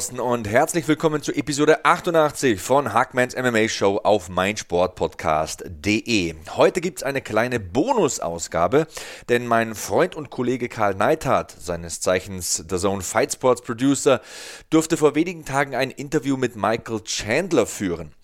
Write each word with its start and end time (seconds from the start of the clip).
draußen 0.00 0.18
und 0.18 0.48
herzlich 0.48 0.88
willkommen 0.88 1.20
zu 1.20 1.30
Episode 1.30 1.84
88 1.84 2.58
von 2.58 2.94
Hackmans 2.94 3.36
MMA 3.36 3.68
Show 3.68 4.00
auf 4.02 4.30
meinsportpodcast.de. 4.30 6.36
Heute 6.56 6.80
gibt 6.80 7.00
es 7.00 7.02
eine 7.02 7.20
kleine 7.20 7.60
Bonusausgabe, 7.60 8.86
denn 9.28 9.46
mein 9.46 9.74
Freund 9.74 10.16
und 10.16 10.30
Kollege 10.30 10.70
Karl 10.70 10.94
Neithardt, 10.94 11.50
seines 11.50 12.00
Zeichens 12.00 12.64
The 12.66 12.78
Zone 12.78 13.02
Fight 13.02 13.34
Sports 13.34 13.60
Producer, 13.60 14.22
durfte 14.70 14.96
vor 14.96 15.14
wenigen 15.14 15.44
Tagen 15.44 15.74
ein 15.74 15.90
Interview 15.90 16.38
mit 16.38 16.56
Michael 16.56 17.02
Chandler 17.04 17.66
führen. 17.66 18.14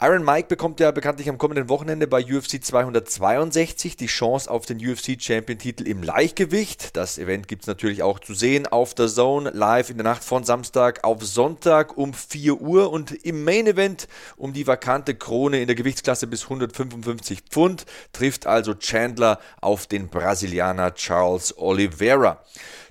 Iron 0.00 0.24
Mike 0.24 0.48
bekommt 0.48 0.80
ja 0.80 0.90
bekanntlich 0.90 1.28
am 1.28 1.38
kommenden 1.38 1.68
Wochenende 1.68 2.08
bei 2.08 2.24
UFC 2.24 2.62
262 2.62 3.96
die 3.96 4.08
Chance 4.08 4.50
auf 4.50 4.66
den 4.66 4.78
UFC 4.78 5.22
Champion 5.22 5.56
Titel 5.56 5.86
im 5.86 6.02
Leichtgewicht. 6.02 6.96
Das 6.96 7.16
Event 7.16 7.46
gibt 7.46 7.62
es 7.62 7.68
natürlich 7.68 8.02
auch 8.02 8.18
zu 8.18 8.34
sehen 8.34 8.66
auf 8.66 8.94
der 8.94 9.06
Zone 9.06 9.50
live 9.50 9.90
in 9.90 9.96
der 9.96 10.04
Nacht 10.04 10.24
von 10.24 10.42
Samstag 10.42 11.04
auf 11.04 11.24
Sonntag 11.24 11.96
um 11.96 12.12
4 12.12 12.60
Uhr 12.60 12.90
und 12.90 13.12
im 13.24 13.44
Main 13.44 13.68
Event 13.68 14.08
um 14.36 14.52
die 14.52 14.66
vakante 14.66 15.14
Krone 15.14 15.60
in 15.60 15.68
der 15.68 15.76
Gewichtsklasse 15.76 16.26
bis 16.26 16.42
155 16.42 17.42
Pfund 17.48 17.86
trifft 18.12 18.48
also 18.48 18.74
Chandler 18.74 19.38
auf 19.60 19.86
den 19.86 20.08
Brasilianer 20.08 20.94
Charles 20.94 21.56
Oliveira. 21.56 22.42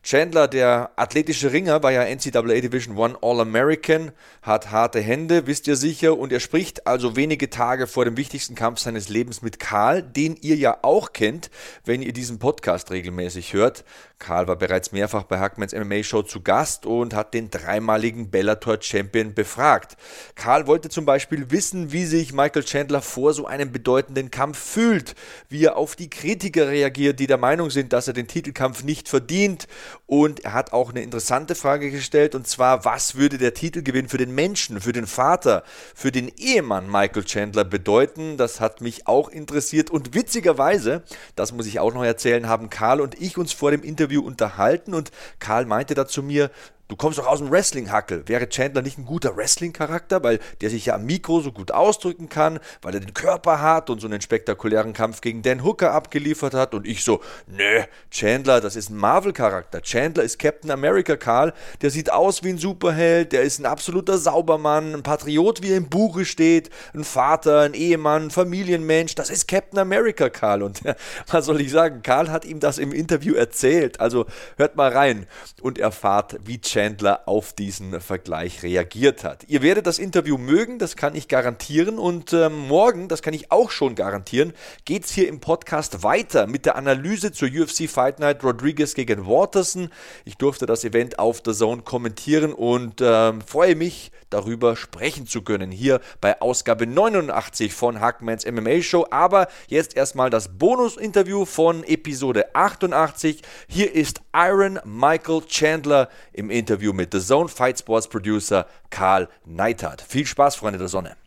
Chandler, 0.03 0.49
der 0.49 0.91
athletische 0.97 1.53
Ringer, 1.53 1.81
war 1.81 1.93
ja 1.93 2.03
NCAA 2.03 2.59
Division 2.59 2.97
One 2.97 3.17
All-American, 3.21 4.11
hat 4.41 4.69
harte 4.69 4.99
Hände, 4.99 5.47
wisst 5.47 5.65
ihr 5.65 5.77
sicher, 5.77 6.17
und 6.17 6.33
er 6.33 6.41
spricht 6.41 6.85
also 6.85 7.15
wenige 7.15 7.49
Tage 7.49 7.87
vor 7.87 8.03
dem 8.03 8.17
wichtigsten 8.17 8.53
Kampf 8.53 8.79
seines 8.79 9.07
Lebens 9.07 9.41
mit 9.41 9.61
Karl, 9.61 10.03
den 10.03 10.35
ihr 10.41 10.57
ja 10.57 10.77
auch 10.81 11.13
kennt, 11.13 11.49
wenn 11.85 12.01
ihr 12.01 12.11
diesen 12.11 12.37
Podcast 12.37 12.91
regelmäßig 12.91 13.53
hört. 13.53 13.85
Karl 14.19 14.47
war 14.47 14.57
bereits 14.57 14.91
mehrfach 14.91 15.23
bei 15.23 15.39
Hackmans 15.39 15.73
MMA 15.73 16.03
Show 16.03 16.21
zu 16.21 16.41
Gast 16.41 16.85
und 16.85 17.13
hat 17.13 17.33
den 17.33 17.49
dreimaligen 17.49 18.29
Bellator 18.29 18.77
Champion 18.81 19.33
befragt. 19.33 19.95
Karl 20.35 20.67
wollte 20.67 20.89
zum 20.89 21.05
Beispiel 21.05 21.49
wissen, 21.49 21.93
wie 21.93 22.05
sich 22.05 22.33
Michael 22.33 22.63
Chandler 22.63 23.01
vor 23.01 23.33
so 23.33 23.45
einem 23.45 23.71
bedeutenden 23.71 24.31
Kampf 24.31 24.59
fühlt, 24.59 25.15
wie 25.47 25.63
er 25.63 25.77
auf 25.77 25.95
die 25.95 26.09
Kritiker 26.09 26.67
reagiert, 26.67 27.19
die 27.19 27.27
der 27.27 27.37
Meinung 27.37 27.69
sind, 27.69 27.93
dass 27.93 28.07
er 28.07 28.13
den 28.13 28.27
Titelkampf 28.27 28.83
nicht 28.83 29.07
verdient 29.07 29.67
und 30.05 30.43
er 30.45 30.53
hat 30.53 30.73
auch 30.73 30.89
eine 30.89 31.01
interessante 31.01 31.55
Frage 31.55 31.91
gestellt, 31.91 32.35
und 32.35 32.47
zwar, 32.47 32.85
was 32.85 33.15
würde 33.15 33.37
der 33.37 33.53
Titelgewinn 33.53 34.09
für 34.09 34.17
den 34.17 34.33
Menschen, 34.33 34.81
für 34.81 34.93
den 34.93 35.07
Vater, 35.07 35.63
für 35.95 36.11
den 36.11 36.31
Ehemann 36.37 36.89
Michael 36.89 37.23
Chandler 37.23 37.63
bedeuten? 37.63 38.37
Das 38.37 38.59
hat 38.59 38.81
mich 38.81 39.07
auch 39.07 39.29
interessiert. 39.29 39.89
Und 39.89 40.13
witzigerweise, 40.13 41.03
das 41.35 41.51
muss 41.51 41.67
ich 41.67 41.79
auch 41.79 41.93
noch 41.93 42.03
erzählen, 42.03 42.47
haben 42.47 42.69
Karl 42.69 43.01
und 43.01 43.19
ich 43.21 43.37
uns 43.37 43.53
vor 43.53 43.71
dem 43.71 43.83
Interview 43.83 44.21
unterhalten 44.21 44.93
und 44.93 45.11
Karl 45.39 45.65
meinte 45.65 45.93
da 45.93 46.07
zu 46.07 46.23
mir, 46.23 46.51
Du 46.93 46.97
kommst 46.97 47.17
doch 47.17 47.25
aus 47.25 47.39
dem 47.39 47.49
Wrestling-Hackel. 47.49 48.27
Wäre 48.27 48.47
Chandler 48.47 48.83
nicht 48.83 48.99
ein 48.99 49.05
guter 49.05 49.35
Wrestling-Charakter, 49.35 50.23
weil 50.23 50.37
der 50.61 50.69
sich 50.69 50.85
ja 50.85 50.93
am 50.93 51.07
Mikro 51.07 51.41
so 51.41 51.51
gut 51.51 51.71
ausdrücken 51.71 52.29
kann, 52.29 52.59
weil 52.83 52.93
er 52.93 52.99
den 52.99 53.15
Körper 53.15 53.61
hat 53.61 53.89
und 53.89 53.99
so 53.99 54.05
einen 54.05 54.21
spektakulären 54.21 54.93
Kampf 54.93 55.21
gegen 55.21 55.41
Dan 55.41 55.63
Hooker 55.63 55.91
abgeliefert 55.91 56.53
hat? 56.53 56.75
Und 56.75 56.85
ich 56.85 57.03
so, 57.03 57.19
nö, 57.47 57.81
Chandler, 58.11 58.61
das 58.61 58.75
ist 58.75 58.91
ein 58.91 58.97
Marvel-Charakter. 58.97 59.81
Chandler 59.81 60.21
ist 60.21 60.37
Captain 60.37 60.69
America, 60.69 61.15
Karl. 61.15 61.53
Der 61.81 61.89
sieht 61.89 62.11
aus 62.11 62.43
wie 62.43 62.49
ein 62.49 62.59
Superheld, 62.59 63.31
der 63.31 63.41
ist 63.41 63.57
ein 63.57 63.65
absoluter 63.65 64.19
Saubermann, 64.19 64.93
ein 64.93 65.01
Patriot, 65.01 65.63
wie 65.63 65.71
er 65.71 65.77
im 65.77 65.89
Buche 65.89 66.25
steht, 66.25 66.69
ein 66.93 67.03
Vater, 67.03 67.61
ein 67.61 67.73
Ehemann, 67.73 68.25
ein 68.25 68.29
Familienmensch. 68.29 69.15
Das 69.15 69.31
ist 69.31 69.47
Captain 69.47 69.79
America, 69.79 70.29
Karl. 70.29 70.61
Und 70.61 70.83
was 71.31 71.47
soll 71.47 71.59
ich 71.59 71.71
sagen? 71.71 72.03
Karl 72.03 72.29
hat 72.29 72.45
ihm 72.45 72.59
das 72.59 72.77
im 72.77 72.91
Interview 72.91 73.33
erzählt. 73.33 73.99
Also 73.99 74.27
hört 74.57 74.75
mal 74.75 74.91
rein 74.91 75.25
und 75.59 75.79
erfahrt, 75.79 76.37
wie 76.45 76.61
Chandler 76.61 76.82
Chandler 76.83 77.21
auf 77.27 77.53
diesen 77.53 78.01
Vergleich 78.01 78.61
reagiert 78.61 79.23
hat. 79.23 79.45
Ihr 79.47 79.61
werdet 79.61 79.87
das 79.87 79.99
Interview 79.99 80.37
mögen, 80.37 80.79
das 80.79 80.97
kann 80.97 81.15
ich 81.15 81.29
garantieren. 81.29 81.97
Und 81.97 82.33
äh, 82.33 82.49
morgen, 82.49 83.07
das 83.07 83.21
kann 83.21 83.33
ich 83.33 83.53
auch 83.53 83.71
schon 83.71 83.95
garantieren, 83.95 84.51
geht 84.83 85.05
es 85.05 85.11
hier 85.11 85.29
im 85.29 85.39
Podcast 85.39 86.03
weiter 86.03 86.45
mit 86.45 86.65
der 86.65 86.75
Analyse 86.75 87.31
zur 87.31 87.47
UFC 87.47 87.89
Fight 87.89 88.19
Night 88.19 88.43
Rodriguez 88.43 88.95
gegen 88.95 89.25
Waterson. 89.25 89.89
Ich 90.25 90.35
durfte 90.35 90.65
das 90.65 90.83
Event 90.83 91.19
auf 91.19 91.39
der 91.39 91.53
Zone 91.53 91.83
kommentieren 91.83 92.51
und 92.51 92.99
äh, 92.99 93.31
freue 93.45 93.75
mich, 93.75 94.11
darüber 94.29 94.75
sprechen 94.75 95.27
zu 95.27 95.43
können. 95.43 95.71
Hier 95.71 96.01
bei 96.19 96.41
Ausgabe 96.41 96.87
89 96.87 97.73
von 97.73 98.01
Hackmans 98.01 98.45
MMA 98.45 98.81
Show. 98.81 99.05
Aber 99.11 99.47
jetzt 99.67 99.95
erstmal 99.95 100.29
das 100.29 100.57
Bonus-Interview 100.57 101.45
von 101.45 101.83
Episode 101.83 102.53
88. 102.55 103.41
Hier 103.67 103.93
ist 103.93 104.21
Iron 104.35 104.79
Michael 104.83 105.43
Chandler 105.47 106.09
im 106.33 106.49
Interview 106.49 106.62
Interview 106.63 106.93
mit 106.93 107.11
The 107.11 107.19
Zone 107.19 107.49
Fight 107.49 107.77
Sports 107.77 108.07
Producer 108.07 108.65
Karl 108.89 109.27
Neithardt. 109.45 110.01
Viel 110.01 110.25
Spaß, 110.25 110.55
Freunde 110.55 110.79
der 110.79 110.87
Sonne. 110.87 111.17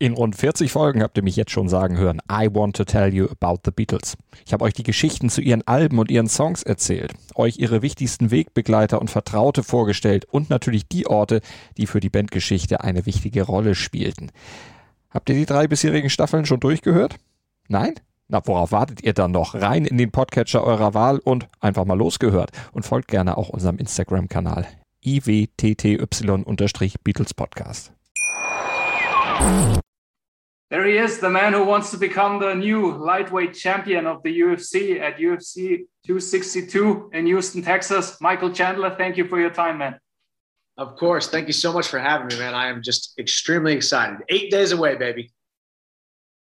In 0.00 0.14
rund 0.14 0.34
40 0.34 0.72
Folgen 0.72 1.00
habt 1.00 1.16
ihr 1.16 1.22
mich 1.22 1.36
jetzt 1.36 1.52
schon 1.52 1.68
sagen 1.68 1.98
hören, 1.98 2.20
I 2.28 2.48
want 2.52 2.74
to 2.74 2.84
tell 2.84 3.14
you 3.14 3.28
about 3.28 3.60
the 3.64 3.70
Beatles. 3.70 4.16
Ich 4.44 4.52
habe 4.52 4.64
euch 4.64 4.72
die 4.72 4.82
Geschichten 4.82 5.30
zu 5.30 5.40
ihren 5.40 5.64
Alben 5.68 6.00
und 6.00 6.10
ihren 6.10 6.26
Songs 6.26 6.64
erzählt, 6.64 7.12
euch 7.36 7.58
ihre 7.58 7.80
wichtigsten 7.80 8.32
Wegbegleiter 8.32 9.00
und 9.00 9.08
Vertraute 9.08 9.62
vorgestellt 9.62 10.24
und 10.24 10.50
natürlich 10.50 10.88
die 10.88 11.06
Orte, 11.06 11.42
die 11.76 11.86
für 11.86 12.00
die 12.00 12.10
Bandgeschichte 12.10 12.80
eine 12.80 13.06
wichtige 13.06 13.42
Rolle 13.42 13.76
spielten. 13.76 14.32
Habt 15.10 15.28
ihr 15.28 15.36
die 15.36 15.46
drei 15.46 15.68
bisherigen 15.68 16.10
Staffeln 16.10 16.44
schon 16.44 16.58
durchgehört? 16.58 17.18
Nein? 17.68 17.94
Na, 18.30 18.40
worauf 18.44 18.70
wartet 18.70 19.02
ihr 19.02 19.12
dann 19.12 19.32
noch? 19.32 19.56
Rein 19.56 19.84
in 19.84 19.98
den 19.98 20.12
Podcatcher 20.12 20.62
eurer 20.62 20.94
Wahl 20.94 21.18
und 21.18 21.48
einfach 21.58 21.84
mal 21.84 21.98
losgehört. 21.98 22.52
Und 22.72 22.84
folgt 22.84 23.08
gerne 23.08 23.36
auch 23.36 23.48
unserem 23.48 23.78
Instagram-Kanal 23.78 24.68
iwtty-Beatles 25.04 27.34
Podcast. 27.34 27.92
There 30.70 30.86
he 30.86 30.98
is, 30.98 31.18
the 31.18 31.28
man 31.28 31.52
who 31.52 31.64
wants 31.64 31.90
to 31.90 31.98
become 31.98 32.38
the 32.38 32.54
new 32.54 32.92
lightweight 32.92 33.54
champion 33.54 34.06
of 34.06 34.22
the 34.22 34.30
UFC 34.30 35.00
at 35.00 35.18
UFC 35.18 35.88
262 36.06 37.10
in 37.12 37.26
Houston, 37.26 37.64
Texas. 37.64 38.20
Michael 38.20 38.52
Chandler, 38.52 38.94
thank 38.96 39.16
you 39.16 39.26
for 39.26 39.40
your 39.40 39.50
time, 39.50 39.78
man. 39.78 39.98
Of 40.76 40.94
course. 40.96 41.28
Thank 41.28 41.48
you 41.48 41.52
so 41.52 41.72
much 41.72 41.88
for 41.88 41.98
having 41.98 42.28
me, 42.28 42.38
man. 42.38 42.54
I 42.54 42.68
am 42.68 42.82
just 42.82 43.18
extremely 43.18 43.72
excited. 43.72 44.20
Eight 44.28 44.52
days 44.52 44.70
away, 44.70 44.94
baby. 44.94 45.32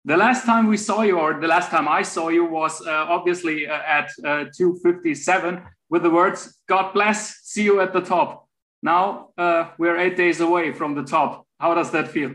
The 0.06 0.16
last 0.16 0.46
time 0.46 0.68
we 0.68 0.76
saw 0.76 1.02
you, 1.02 1.18
or 1.18 1.40
the 1.40 1.48
last 1.48 1.68
time 1.68 1.88
I 1.88 2.02
saw 2.02 2.28
you, 2.28 2.44
was 2.44 2.80
uh, 2.80 2.90
obviously 3.08 3.66
uh, 3.66 3.74
at 3.74 4.08
uh, 4.24 4.44
257 4.56 5.60
with 5.90 6.04
the 6.04 6.10
words, 6.10 6.60
God 6.68 6.92
bless, 6.94 7.40
see 7.42 7.64
you 7.64 7.80
at 7.80 7.92
the 7.92 8.00
top. 8.00 8.48
Now 8.84 9.30
uh, 9.36 9.70
we're 9.78 9.98
eight 9.98 10.16
days 10.16 10.40
away 10.40 10.72
from 10.72 10.94
the 10.94 11.02
top. 11.02 11.44
How 11.58 11.74
does 11.74 11.90
that 11.90 12.06
feel? 12.06 12.34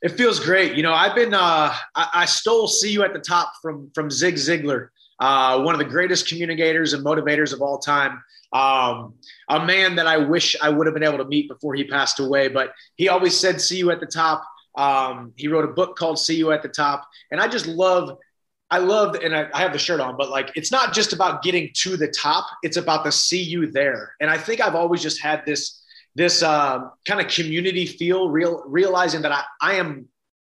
It 0.00 0.10
feels 0.10 0.38
great. 0.38 0.76
You 0.76 0.84
know, 0.84 0.92
I've 0.92 1.16
been, 1.16 1.34
uh, 1.34 1.74
I, 1.96 2.08
I, 2.14 2.24
stole 2.26 2.68
see 2.68 2.92
you 2.92 3.02
at 3.02 3.12
the 3.12 3.18
top 3.18 3.52
from, 3.60 3.90
from 3.96 4.12
Zig 4.12 4.36
Ziglar, 4.36 4.90
uh, 5.18 5.60
one 5.62 5.74
of 5.74 5.80
the 5.80 5.84
greatest 5.84 6.28
communicators 6.28 6.92
and 6.92 7.04
motivators 7.04 7.52
of 7.52 7.62
all 7.62 7.78
time. 7.78 8.22
Um, 8.52 9.14
a 9.48 9.64
man 9.64 9.96
that 9.96 10.06
I 10.06 10.18
wish 10.18 10.54
I 10.62 10.68
would 10.68 10.86
have 10.86 10.94
been 10.94 11.02
able 11.02 11.18
to 11.18 11.24
meet 11.24 11.48
before 11.48 11.74
he 11.74 11.82
passed 11.82 12.20
away, 12.20 12.46
but 12.46 12.72
he 12.94 13.08
always 13.08 13.36
said, 13.36 13.60
see 13.60 13.78
you 13.78 13.90
at 13.90 13.98
the 13.98 14.06
top 14.06 14.44
um, 14.74 15.32
he 15.36 15.48
wrote 15.48 15.64
a 15.64 15.72
book 15.72 15.96
called 15.96 16.18
See 16.18 16.36
You 16.36 16.52
at 16.52 16.62
the 16.62 16.68
Top. 16.68 17.08
And 17.30 17.40
I 17.40 17.48
just 17.48 17.66
love, 17.66 18.18
I 18.70 18.78
love, 18.78 19.16
and 19.16 19.34
I, 19.34 19.48
I, 19.52 19.60
have 19.60 19.72
the 19.72 19.78
shirt 19.78 20.00
on, 20.00 20.16
but 20.16 20.30
like, 20.30 20.50
it's 20.54 20.72
not 20.72 20.94
just 20.94 21.12
about 21.12 21.42
getting 21.42 21.70
to 21.78 21.96
the 21.96 22.08
top. 22.08 22.46
It's 22.62 22.78
about 22.78 23.04
the 23.04 23.12
see 23.12 23.42
you 23.42 23.70
there. 23.70 24.14
And 24.20 24.30
I 24.30 24.38
think 24.38 24.60
I've 24.60 24.74
always 24.74 25.02
just 25.02 25.20
had 25.20 25.44
this, 25.44 25.82
this 26.14 26.42
uh, 26.42 26.80
kind 27.06 27.20
of 27.20 27.28
community 27.28 27.86
feel, 27.86 28.30
real, 28.30 28.62
realizing 28.66 29.22
that 29.22 29.32
I, 29.32 29.44
I 29.60 29.74
am, 29.74 30.08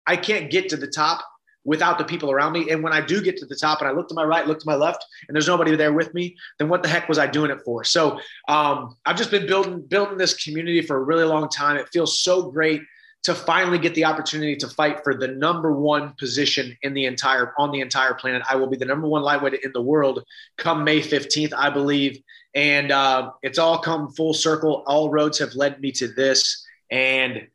I 0.06 0.17
can't 0.17 0.50
get 0.50 0.69
to 0.70 0.76
the 0.76 0.88
top 0.88 1.25
without 1.65 1.97
the 1.97 2.05
people 2.05 2.31
around 2.31 2.53
me. 2.53 2.70
And 2.70 2.82
when 2.82 2.93
I 2.93 3.00
do 3.00 3.23
get 3.23 3.37
to 3.38 3.47
the 3.47 3.55
top 3.55 3.81
and 3.81 3.88
I 3.88 3.93
look 3.93 4.08
to 4.08 4.15
my 4.15 4.25
right, 4.25 4.47
look 4.47 4.58
to 4.58 4.67
my 4.67 4.75
left, 4.75 5.05
and 5.29 5.35
there's 5.35 5.47
nobody 5.47 5.76
there 5.76 5.93
with 5.93 6.12
me, 6.12 6.37
then 6.58 6.69
what 6.69 6.82
the 6.82 6.88
heck 6.88 7.08
was 7.08 7.19
I 7.19 7.26
doing 7.26 7.50
it 7.50 7.61
for? 7.65 7.85
So 7.85 8.19
um, 8.49 8.97
I've 9.06 9.17
just 9.17 9.31
been 9.31 9.47
building 9.47 9.81
building 9.82 10.19
this 10.19 10.43
community 10.43 10.82
for 10.82 10.97
a 10.97 11.03
really 11.03 11.25
long 11.25 11.49
time. 11.49 11.76
It 11.76 11.88
feels 11.93 12.20
so 12.20 12.50
great 12.50 12.82
to 13.25 13.35
finally 13.35 13.79
get 13.79 13.95
the 13.95 14.05
opportunity 14.05 14.57
to 14.57 14.69
fight 14.69 15.05
for 15.05 15.15
the 15.15 15.29
number 15.29 15.73
one 15.73 16.13
position 16.19 16.77
in 16.83 16.93
the 16.93 17.07
entire 17.07 17.55
on 17.57 17.71
the 17.71 17.81
entire 17.81 18.15
planet. 18.15 18.43
I 18.49 18.57
will 18.57 18.67
be 18.67 18.77
the 18.77 18.85
number 18.85 19.07
one 19.07 19.23
lightweight 19.23 19.63
in 19.63 19.73
the 19.73 19.83
world 19.83 20.25
come 20.59 20.83
May 20.83 21.01
15th, 21.01 21.53
I 21.57 21.71
believe. 21.71 22.21
And 22.55 22.91
uh, 22.91 23.31
it's 23.43 23.59
all 23.59 23.79
come 23.79 24.11
full 24.13 24.35
circle. 24.35 24.83
All 24.87 25.11
roads 25.11 25.39
have 25.39 25.55
led 25.55 25.81
me 25.81 25.93
to 25.93 26.09
this. 26.09 26.67
And 26.91 27.47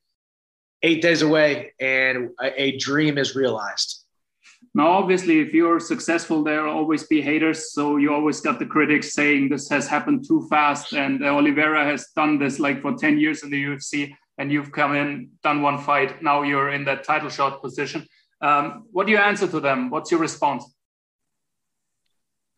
eight 0.83 1.01
days 1.01 1.21
away, 1.21 1.73
and 1.79 2.29
a, 2.41 2.61
a 2.61 2.77
dream 2.77 3.17
is 3.17 3.35
realized. 3.35 4.03
Now, 4.73 4.87
obviously, 4.87 5.39
if 5.39 5.53
you're 5.53 5.79
successful, 5.79 6.43
there 6.43 6.63
will 6.63 6.71
always 6.73 7.03
be 7.03 7.21
haters. 7.21 7.73
So 7.73 7.97
you 7.97 8.13
always 8.13 8.41
got 8.41 8.59
the 8.59 8.65
critics 8.65 9.13
saying 9.13 9.49
this 9.49 9.69
has 9.69 9.87
happened 9.87 10.25
too 10.27 10.47
fast. 10.49 10.93
And 10.93 11.23
Oliveira 11.23 11.83
has 11.85 12.07
done 12.15 12.39
this 12.39 12.59
like 12.59 12.81
for 12.81 12.95
10 12.95 13.19
years 13.19 13.43
in 13.43 13.49
the 13.49 13.63
UFC 13.63 14.13
and 14.37 14.51
you've 14.51 14.71
come 14.71 14.95
in, 14.95 15.31
done 15.43 15.61
one 15.61 15.79
fight. 15.79 16.21
Now 16.21 16.43
you're 16.43 16.69
in 16.69 16.85
that 16.85 17.03
title 17.03 17.29
shot 17.29 17.61
position. 17.61 18.05
Um, 18.41 18.85
what 18.91 19.07
do 19.07 19.11
you 19.11 19.17
answer 19.17 19.47
to 19.47 19.59
them? 19.59 19.89
What's 19.89 20.11
your 20.11 20.19
response? 20.19 20.63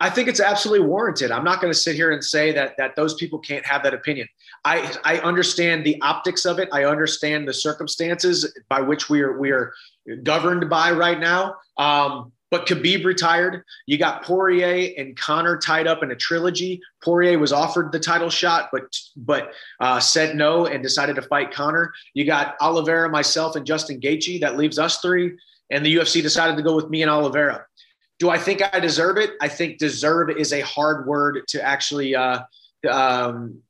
I 0.02 0.10
think 0.10 0.30
it's 0.30 0.40
absolutely 0.40 0.88
warranted. 0.88 1.30
I'm 1.30 1.44
not 1.44 1.60
going 1.60 1.74
to 1.74 1.78
sit 1.78 1.96
here 1.96 2.12
and 2.12 2.24
say 2.24 2.54
that 2.54 2.76
that 2.78 2.96
those 2.96 3.16
people 3.16 3.38
can't 3.40 3.66
have 3.66 3.84
that 3.84 3.94
opinion. 3.94 4.28
I 4.64 4.96
I 5.04 5.18
understand 5.20 5.86
the 5.86 6.02
optics 6.02 6.46
of 6.46 6.58
it. 6.60 6.70
I 6.72 6.86
understand 6.86 7.48
the 7.48 7.54
circumstances 7.54 8.54
by 8.70 8.80
which 8.80 9.10
we 9.10 9.22
are 9.22 9.38
we 9.38 9.52
are 9.52 9.74
governed 10.24 10.70
by 10.70 10.92
right 10.92 11.20
now. 11.20 11.56
Um, 11.78 12.32
but 12.52 12.66
Khabib 12.66 13.06
retired. 13.06 13.64
You 13.86 13.98
got 13.98 14.24
Poirier 14.24 14.94
and 14.98 15.16
Conor 15.16 15.58
tied 15.58 15.88
up 15.88 16.02
in 16.04 16.12
a 16.12 16.16
trilogy. 16.16 16.82
Poirier 17.04 17.38
was 17.38 17.54
offered 17.54 17.92
the 17.92 18.00
title 18.00 18.30
shot, 18.30 18.70
but 18.72 18.84
but 19.16 19.52
uh, 19.80 20.00
said 20.00 20.36
no 20.36 20.66
and 20.66 20.82
decided 20.82 21.16
to 21.18 21.22
fight 21.22 21.52
Conor. 21.52 21.94
You 22.14 22.26
got 22.26 22.56
Oliveira, 22.60 23.10
myself, 23.10 23.56
and 23.56 23.66
Justin 23.66 24.00
Gaethje. 24.00 24.42
That 24.42 24.58
leaves 24.58 24.80
us 24.80 25.00
three, 25.00 25.38
and 25.70 25.86
the 25.86 25.96
UFC 25.96 26.22
decided 26.22 26.58
to 26.58 26.64
go 26.64 26.76
with 26.76 26.90
me 26.90 27.02
and 27.02 27.12
Oliveira. 27.12 27.66
Do 28.18 28.30
I 28.30 28.38
think 28.38 28.62
I 28.74 28.80
deserve 28.80 29.18
it? 29.18 29.32
I 29.42 29.48
think 29.48 29.78
deserve 29.78 30.30
is 30.30 30.52
a 30.52 30.62
hard 30.62 31.08
word 31.08 31.48
to 31.50 31.64
actually 31.64 32.16
uh, 32.16 32.42
um, 32.90 33.62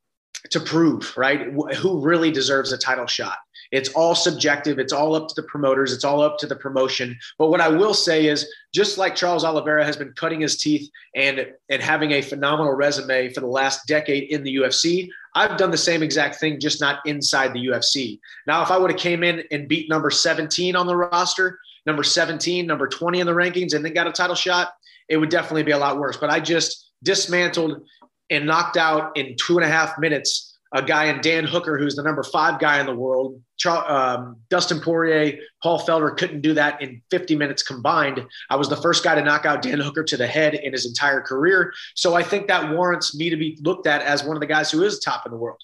to 0.50 0.60
prove. 0.60 1.12
Right? 1.16 1.52
Who 1.76 2.00
really 2.00 2.30
deserves 2.30 2.72
a 2.72 2.78
title 2.78 3.06
shot? 3.06 3.36
It's 3.70 3.90
all 3.90 4.14
subjective. 4.14 4.78
It's 4.78 4.92
all 4.92 5.14
up 5.14 5.28
to 5.28 5.34
the 5.34 5.46
promoters. 5.46 5.92
It's 5.92 6.04
all 6.04 6.22
up 6.22 6.38
to 6.38 6.46
the 6.46 6.56
promotion. 6.56 7.18
But 7.38 7.48
what 7.48 7.60
I 7.60 7.68
will 7.68 7.94
say 7.94 8.26
is, 8.26 8.52
just 8.74 8.98
like 8.98 9.14
Charles 9.14 9.44
Oliveira 9.44 9.84
has 9.84 9.96
been 9.96 10.12
cutting 10.12 10.40
his 10.40 10.56
teeth 10.56 10.90
and 11.14 11.46
and 11.68 11.82
having 11.82 12.12
a 12.12 12.22
phenomenal 12.22 12.72
resume 12.72 13.32
for 13.32 13.40
the 13.40 13.46
last 13.46 13.86
decade 13.86 14.30
in 14.30 14.42
the 14.42 14.56
UFC, 14.56 15.08
I've 15.34 15.56
done 15.56 15.70
the 15.70 15.76
same 15.76 16.02
exact 16.02 16.36
thing, 16.36 16.58
just 16.60 16.80
not 16.80 17.00
inside 17.06 17.52
the 17.52 17.66
UFC. 17.66 18.18
Now, 18.46 18.62
if 18.62 18.70
I 18.70 18.78
would 18.78 18.90
have 18.90 19.00
came 19.00 19.22
in 19.22 19.44
and 19.50 19.68
beat 19.68 19.88
number 19.88 20.10
17 20.10 20.74
on 20.74 20.86
the 20.86 20.96
roster, 20.96 21.58
number 21.86 22.02
17, 22.02 22.66
number 22.66 22.88
20 22.88 23.20
in 23.20 23.26
the 23.26 23.32
rankings, 23.32 23.74
and 23.74 23.84
then 23.84 23.94
got 23.94 24.06
a 24.06 24.12
title 24.12 24.36
shot, 24.36 24.72
it 25.08 25.16
would 25.16 25.30
definitely 25.30 25.62
be 25.62 25.72
a 25.72 25.78
lot 25.78 25.98
worse. 25.98 26.16
But 26.16 26.30
I 26.30 26.40
just 26.40 26.92
dismantled 27.02 27.82
and 28.30 28.46
knocked 28.46 28.76
out 28.76 29.16
in 29.16 29.36
two 29.36 29.58
and 29.58 29.64
a 29.64 29.68
half 29.68 29.98
minutes 29.98 30.49
a 30.72 30.82
guy 30.82 31.06
in 31.06 31.20
Dan 31.20 31.44
Hooker, 31.44 31.78
who's 31.78 31.96
the 31.96 32.02
number 32.02 32.22
five 32.22 32.60
guy 32.60 32.80
in 32.80 32.86
the 32.86 32.94
world. 32.94 33.40
Um, 33.66 34.36
Dustin 34.48 34.80
Poirier, 34.80 35.38
Paul 35.62 35.80
Felder 35.80 36.16
couldn't 36.16 36.40
do 36.40 36.54
that 36.54 36.80
in 36.80 37.02
50 37.10 37.36
minutes 37.36 37.62
combined. 37.62 38.24
I 38.48 38.56
was 38.56 38.68
the 38.68 38.76
first 38.76 39.04
guy 39.04 39.14
to 39.14 39.22
knock 39.22 39.44
out 39.44 39.62
Dan 39.62 39.80
Hooker 39.80 40.04
to 40.04 40.16
the 40.16 40.26
head 40.26 40.54
in 40.54 40.72
his 40.72 40.86
entire 40.86 41.20
career. 41.20 41.72
So 41.94 42.14
I 42.14 42.22
think 42.22 42.46
that 42.48 42.70
warrants 42.70 43.14
me 43.14 43.28
to 43.30 43.36
be 43.36 43.58
looked 43.62 43.86
at 43.86 44.02
as 44.02 44.24
one 44.24 44.36
of 44.36 44.40
the 44.40 44.46
guys 44.46 44.70
who 44.70 44.82
is 44.82 45.00
top 45.00 45.26
in 45.26 45.32
the 45.32 45.38
world. 45.38 45.60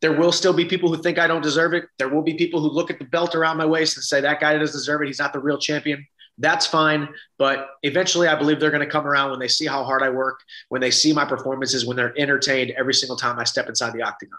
There 0.00 0.12
will 0.12 0.32
still 0.32 0.52
be 0.52 0.64
people 0.64 0.94
who 0.94 1.02
think 1.02 1.18
I 1.18 1.26
don't 1.26 1.42
deserve 1.42 1.72
it. 1.72 1.84
There 1.98 2.08
will 2.08 2.22
be 2.22 2.34
people 2.34 2.60
who 2.60 2.68
look 2.68 2.90
at 2.90 2.98
the 2.98 3.04
belt 3.04 3.34
around 3.34 3.56
my 3.56 3.66
waist 3.66 3.96
and 3.96 4.04
say 4.04 4.20
that 4.20 4.40
guy 4.40 4.56
doesn't 4.56 4.76
deserve 4.76 5.02
it. 5.02 5.06
He's 5.06 5.18
not 5.18 5.32
the 5.32 5.40
real 5.40 5.58
champion. 5.58 6.06
That's 6.38 6.66
fine. 6.66 7.08
But 7.36 7.68
eventually, 7.82 8.28
I 8.28 8.36
believe 8.36 8.60
they're 8.60 8.70
going 8.70 8.84
to 8.84 8.90
come 8.90 9.06
around 9.06 9.30
when 9.30 9.40
they 9.40 9.48
see 9.48 9.66
how 9.66 9.84
hard 9.84 10.02
I 10.02 10.10
work, 10.10 10.40
when 10.68 10.80
they 10.80 10.90
see 10.90 11.12
my 11.12 11.24
performances, 11.24 11.84
when 11.84 11.96
they're 11.96 12.14
entertained 12.16 12.72
every 12.72 12.94
single 12.94 13.16
time 13.16 13.38
I 13.38 13.44
step 13.44 13.68
inside 13.68 13.92
the 13.92 14.02
octagon. 14.02 14.38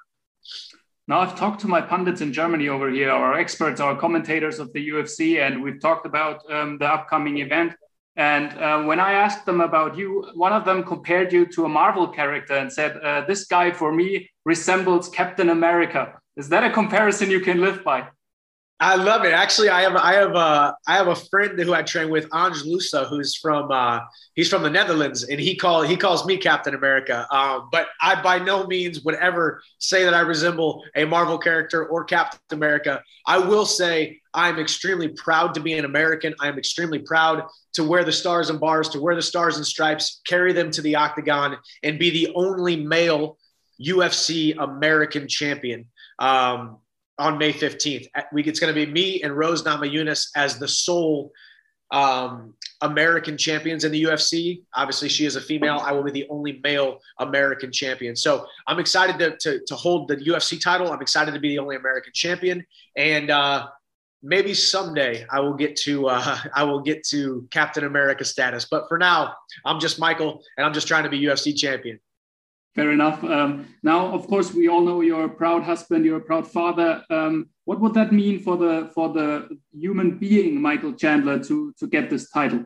Now, 1.08 1.22
I've 1.22 1.36
talked 1.36 1.60
to 1.62 1.68
my 1.68 1.82
pundits 1.82 2.22
in 2.22 2.32
Germany 2.32 2.70
over 2.70 2.90
here, 2.90 3.10
our 3.10 3.34
experts, 3.34 3.82
our 3.82 3.96
commentators 3.96 4.60
of 4.60 4.72
the 4.74 4.90
UFC, 4.90 5.40
and 5.46 5.62
we've 5.62 5.82
talked 5.82 6.06
about 6.06 6.44
um, 6.52 6.78
the 6.78 6.86
upcoming 6.86 7.40
event. 7.40 7.74
And 8.16 8.54
uh, 8.60 8.84
when 8.84 9.00
I 9.00 9.14
asked 9.14 9.46
them 9.46 9.62
about 9.62 9.98
you, 9.98 10.30
one 10.36 10.54
of 10.54 10.66
them 10.66 10.84
compared 10.84 11.34
you 11.34 11.46
to 11.48 11.66
a 11.66 11.70
Marvel 11.70 12.08
character 12.08 12.54
and 12.54 12.72
said, 12.72 12.98
uh, 12.98 13.26
This 13.26 13.46
guy 13.46 13.72
for 13.72 13.92
me 13.92 14.30
resembles 14.46 15.10
Captain 15.10 15.50
America. 15.50 16.14
Is 16.38 16.48
that 16.50 16.64
a 16.64 16.70
comparison 16.70 17.32
you 17.32 17.40
can 17.40 17.60
live 17.60 17.84
by? 17.84 18.08
I 18.82 18.96
love 18.96 19.26
it. 19.26 19.34
Actually, 19.34 19.70
I 19.70 19.82
have 19.82 19.98
I 19.98 20.14
have 20.14 20.36
a 20.36 20.74
I 20.88 20.96
have 20.96 21.08
a 21.08 21.16
friend 21.16 21.60
who 21.60 21.74
I 21.74 21.84
train 21.84 22.10
with, 22.10 22.30
Ange 22.34 22.64
Lusa, 22.64 23.10
who's 23.10 23.36
from 23.36 23.70
uh, 23.72 24.00
he's 24.36 24.50
from 24.50 24.64
the 24.64 24.70
Netherlands, 24.70 25.24
and 25.24 25.38
he 25.38 25.54
call 25.56 25.82
he 25.82 25.98
calls 25.98 26.26
me 26.26 26.38
Captain 26.38 26.74
America. 26.74 27.28
Um, 27.30 27.68
but 27.74 27.88
I 28.02 28.22
by 28.22 28.40
no 28.40 28.66
means 28.68 29.02
would 29.02 29.16
ever 29.16 29.62
say 29.80 30.06
that 30.06 30.14
I 30.14 30.22
resemble 30.22 30.86
a 30.96 31.04
Marvel 31.04 31.38
character 31.38 31.86
or 31.88 32.06
Captain 32.06 32.40
America. 32.52 33.04
I 33.28 33.38
will 33.38 33.66
say 33.66 34.22
I'm 34.34 34.60
extremely 34.60 35.10
proud 35.10 35.54
to 35.56 35.60
be 35.60 35.74
an 35.74 35.84
American. 35.84 36.34
I 36.40 36.48
am 36.48 36.58
extremely 36.58 37.00
proud 37.00 37.44
to 37.74 37.84
wear 37.84 38.06
the 38.06 38.14
stars 38.14 38.50
and 38.50 38.62
bars, 38.62 38.88
to 38.90 39.02
wear 39.02 39.14
the 39.14 39.22
stars 39.22 39.58
and 39.58 39.66
stripes, 39.66 40.22
carry 40.26 40.54
them 40.54 40.72
to 40.72 40.82
the 40.82 40.96
octagon, 40.96 41.58
and 41.84 42.00
be 42.00 42.12
the 42.12 42.32
only 42.34 42.78
male 42.78 43.38
UFC 43.82 44.56
American 44.58 45.28
champion. 45.28 45.86
Um, 46.18 46.78
on 47.20 47.38
May 47.38 47.54
15th. 47.54 48.08
We, 48.32 48.44
it's 48.44 48.60
going 48.60 48.74
to 48.74 48.86
be 48.86 48.92
me 48.92 49.22
and 49.22 49.38
Rose 49.38 49.64
Namajunas 49.64 50.30
as 50.36 50.58
the 50.58 50.68
sole 50.68 51.32
um, 51.92 52.54
American 52.82 53.38
champions 53.38 53.84
in 53.84 53.92
the 53.92 54.04
UFC. 54.04 54.64
Obviously, 54.74 55.10
she 55.10 55.26
is 55.26 55.36
a 55.36 55.42
female. 55.42 55.82
I 55.84 55.92
will 55.92 56.04
be 56.04 56.12
the 56.12 56.28
only 56.30 56.60
male 56.64 57.00
American 57.20 57.72
champion. 57.72 58.16
So 58.16 58.48
I'm 58.68 58.80
excited 58.80 59.20
to, 59.20 59.38
to, 59.38 59.66
to 59.66 59.76
hold 59.76 60.08
the 60.08 60.18
UFC 60.18 60.62
title. 60.62 60.92
I'm 60.92 61.02
excited 61.02 61.34
to 61.34 61.40
be 61.40 61.50
the 61.50 61.60
only 61.60 61.76
American 61.76 62.14
champion. 62.14 62.66
And 62.96 63.30
uh, 63.30 63.68
maybe 64.22 64.54
someday 64.54 65.26
I 65.30 65.40
will 65.40 65.56
get 65.56 65.76
to 65.78 66.08
uh, 66.08 66.38
I 66.54 66.64
will 66.64 66.82
get 66.82 67.04
to 67.08 67.48
Captain 67.52 67.84
America 67.84 68.24
status. 68.24 68.66
But 68.70 68.88
for 68.88 68.98
now, 68.98 69.34
I'm 69.66 69.80
just 69.80 70.00
Michael, 70.00 70.44
and 70.58 70.66
I'm 70.66 70.74
just 70.74 70.88
trying 70.88 71.04
to 71.04 71.10
be 71.10 71.20
UFC 71.22 71.56
champion. 71.56 72.00
Fair 72.76 72.92
enough. 72.92 73.24
Um, 73.24 73.68
now, 73.82 74.08
of 74.14 74.28
course, 74.28 74.54
we 74.54 74.68
all 74.68 74.82
know 74.82 75.02
you're 75.02 75.26
a 75.26 75.30
proud 75.30 75.64
husband, 75.64 76.06
you're 76.06 76.18
a 76.18 76.22
proud 76.22 76.48
father. 76.48 77.04
Um, 77.10 77.50
what 77.66 77.80
would 77.80 77.94
that 77.96 78.12
mean 78.12 78.40
for 78.40 78.58
the 78.58 78.92
for 78.94 79.12
the 79.12 79.58
human 79.74 80.18
being, 80.18 80.62
Michael 80.62 80.94
Chandler, 80.94 81.44
to 81.46 81.74
to 81.80 81.88
get 81.88 82.10
this 82.10 82.30
title? 82.30 82.66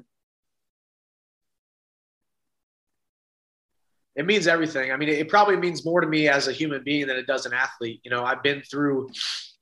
It 4.16 4.26
means 4.26 4.46
everything. 4.46 4.92
I 4.92 4.98
mean, 4.98 5.10
it, 5.10 5.28
probably 5.28 5.58
means 5.58 5.84
more 5.84 6.00
to 6.00 6.08
me 6.08 6.28
as 6.28 6.48
a 6.48 6.52
human 6.52 6.84
being 6.84 7.08
than 7.08 7.18
it 7.18 7.26
does 7.26 7.48
an 7.48 7.54
athlete. 7.54 8.00
You 8.04 8.12
know, 8.12 8.24
I've 8.24 8.44
been 8.44 8.62
through, 8.62 9.10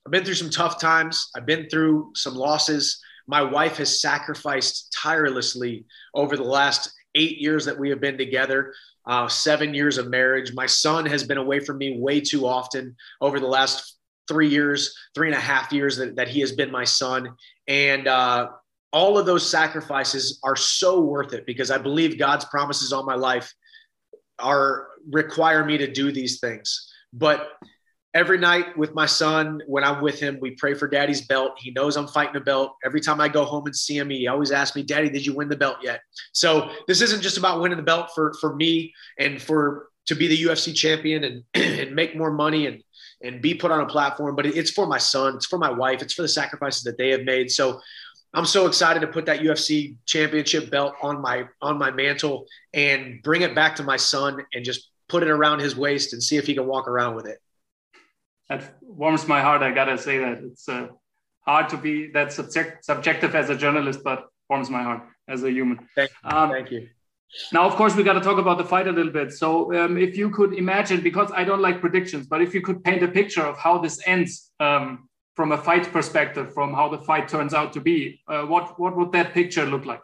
I've 0.05 0.11
been 0.11 0.25
through 0.25 0.33
some 0.35 0.49
tough 0.49 0.77
times. 0.77 1.29
I've 1.37 1.45
been 1.45 1.69
through 1.69 2.11
some 2.15 2.35
losses. 2.35 3.01
My 3.27 3.41
wife 3.41 3.77
has 3.77 4.01
sacrificed 4.01 4.93
tirelessly 4.93 5.85
over 6.13 6.35
the 6.35 6.43
last 6.43 6.91
eight 7.15 7.37
years 7.37 7.63
that 7.65 7.79
we 7.79 7.89
have 7.89 8.01
been 8.01 8.17
together 8.17 8.73
uh, 9.05 9.27
seven 9.27 9.73
years 9.73 9.97
of 9.97 10.07
marriage. 10.07 10.53
My 10.53 10.65
son 10.65 11.05
has 11.05 11.23
been 11.23 11.37
away 11.37 11.59
from 11.59 11.77
me 11.77 11.97
way 11.99 12.21
too 12.21 12.45
often 12.45 12.95
over 13.19 13.39
the 13.39 13.47
last 13.47 13.97
three 14.27 14.47
years, 14.47 14.95
three 15.15 15.27
and 15.27 15.35
a 15.35 15.39
half 15.39 15.71
years 15.71 15.97
that, 15.97 16.15
that 16.15 16.27
he 16.27 16.39
has 16.39 16.51
been 16.51 16.71
my 16.71 16.83
son. 16.83 17.35
And 17.67 18.07
uh, 18.07 18.49
all 18.93 19.17
of 19.17 19.25
those 19.25 19.49
sacrifices 19.49 20.39
are 20.43 20.55
so 20.55 21.01
worth 21.01 21.33
it 21.33 21.45
because 21.45 21.71
I 21.71 21.77
believe 21.77 22.19
God's 22.19 22.45
promises 22.45 22.93
on 22.93 23.05
my 23.05 23.15
life 23.15 23.53
are 24.39 24.87
require 25.09 25.65
me 25.65 25.77
to 25.77 25.91
do 25.91 26.11
these 26.11 26.39
things. 26.39 26.91
But 27.13 27.49
every 28.13 28.37
night 28.37 28.77
with 28.77 28.93
my 28.93 29.05
son 29.05 29.61
when 29.67 29.83
i'm 29.83 30.01
with 30.01 30.19
him 30.19 30.37
we 30.41 30.51
pray 30.51 30.73
for 30.73 30.87
daddy's 30.87 31.21
belt. 31.21 31.53
He 31.57 31.71
knows 31.71 31.95
i'm 31.97 32.07
fighting 32.07 32.35
a 32.35 32.41
belt. 32.41 32.75
Every 32.83 33.01
time 33.01 33.21
i 33.21 33.27
go 33.27 33.45
home 33.45 33.65
and 33.65 33.75
see 33.75 33.97
him 33.97 34.09
he 34.09 34.27
always 34.27 34.51
asks 34.51 34.75
me 34.75 34.83
daddy 34.83 35.09
did 35.09 35.25
you 35.25 35.33
win 35.33 35.49
the 35.49 35.55
belt 35.55 35.77
yet? 35.81 36.01
So 36.33 36.69
this 36.87 37.01
isn't 37.01 37.21
just 37.21 37.37
about 37.37 37.61
winning 37.61 37.77
the 37.77 37.83
belt 37.83 38.09
for 38.13 38.33
for 38.39 38.55
me 38.55 38.93
and 39.19 39.41
for 39.41 39.87
to 40.07 40.15
be 40.15 40.27
the 40.27 40.43
ufc 40.43 40.75
champion 40.75 41.23
and 41.23 41.43
and 41.53 41.95
make 41.95 42.15
more 42.15 42.31
money 42.31 42.67
and 42.67 42.83
and 43.23 43.41
be 43.41 43.53
put 43.53 43.71
on 43.71 43.81
a 43.81 43.85
platform 43.85 44.35
but 44.35 44.45
it's 44.45 44.71
for 44.71 44.87
my 44.87 44.97
son. 44.97 45.35
It's 45.35 45.45
for 45.45 45.59
my 45.59 45.69
wife. 45.69 46.01
It's 46.01 46.13
for 46.13 46.23
the 46.23 46.27
sacrifices 46.27 46.83
that 46.83 46.97
they 46.97 47.09
have 47.09 47.21
made. 47.21 47.51
So 47.51 47.79
i'm 48.33 48.45
so 48.45 48.65
excited 48.65 49.01
to 49.01 49.07
put 49.07 49.25
that 49.25 49.41
ufc 49.41 49.95
championship 50.05 50.71
belt 50.71 50.93
on 51.01 51.21
my 51.21 51.45
on 51.61 51.77
my 51.77 51.91
mantle 51.91 52.45
and 52.73 53.21
bring 53.23 53.41
it 53.41 53.53
back 53.53 53.75
to 53.75 53.83
my 53.83 53.97
son 53.97 54.41
and 54.53 54.63
just 54.63 54.89
put 55.09 55.21
it 55.21 55.29
around 55.29 55.59
his 55.59 55.75
waist 55.75 56.13
and 56.13 56.23
see 56.23 56.37
if 56.37 56.47
he 56.47 56.53
can 56.53 56.65
walk 56.65 56.87
around 56.87 57.13
with 57.13 57.25
it 57.25 57.39
that 58.51 58.75
warms 58.81 59.27
my 59.27 59.41
heart. 59.41 59.61
I 59.61 59.71
gotta 59.71 59.97
say 59.97 60.17
that 60.17 60.37
it's 60.43 60.67
uh, 60.67 60.87
hard 61.47 61.69
to 61.69 61.77
be 61.77 62.11
that 62.11 62.33
subject, 62.33 62.83
subjective 62.83 63.33
as 63.33 63.49
a 63.49 63.55
journalist, 63.55 64.01
but 64.03 64.27
warms 64.49 64.69
my 64.69 64.83
heart 64.83 65.03
as 65.27 65.43
a 65.43 65.51
human. 65.51 65.77
Thank 65.95 66.11
you. 66.11 66.29
Um, 66.29 66.49
Thank 66.51 66.71
you. 66.71 66.89
Now, 67.53 67.63
of 67.65 67.75
course, 67.75 67.95
we 67.95 68.03
got 68.03 68.17
to 68.19 68.25
talk 68.29 68.39
about 68.39 68.57
the 68.57 68.65
fight 68.65 68.87
a 68.89 68.91
little 68.91 69.13
bit. 69.19 69.31
So, 69.31 69.49
um, 69.79 69.97
if 69.97 70.17
you 70.17 70.29
could 70.29 70.53
imagine, 70.53 70.99
because 70.99 71.31
I 71.33 71.45
don't 71.45 71.61
like 71.61 71.79
predictions, 71.79 72.27
but 72.27 72.41
if 72.41 72.53
you 72.53 72.61
could 72.67 72.83
paint 72.83 73.01
a 73.03 73.07
picture 73.07 73.45
of 73.51 73.57
how 73.57 73.77
this 73.77 74.01
ends, 74.05 74.51
um, 74.59 75.07
from 75.37 75.53
a 75.53 75.57
fight 75.57 75.85
perspective, 75.97 76.53
from 76.53 76.73
how 76.73 76.89
the 76.89 77.01
fight 77.09 77.29
turns 77.29 77.53
out 77.53 77.71
to 77.75 77.79
be, 77.79 78.19
uh, 78.27 78.43
what 78.51 78.77
what 78.77 78.97
would 78.97 79.13
that 79.13 79.33
picture 79.33 79.65
look 79.65 79.85
like? 79.85 80.03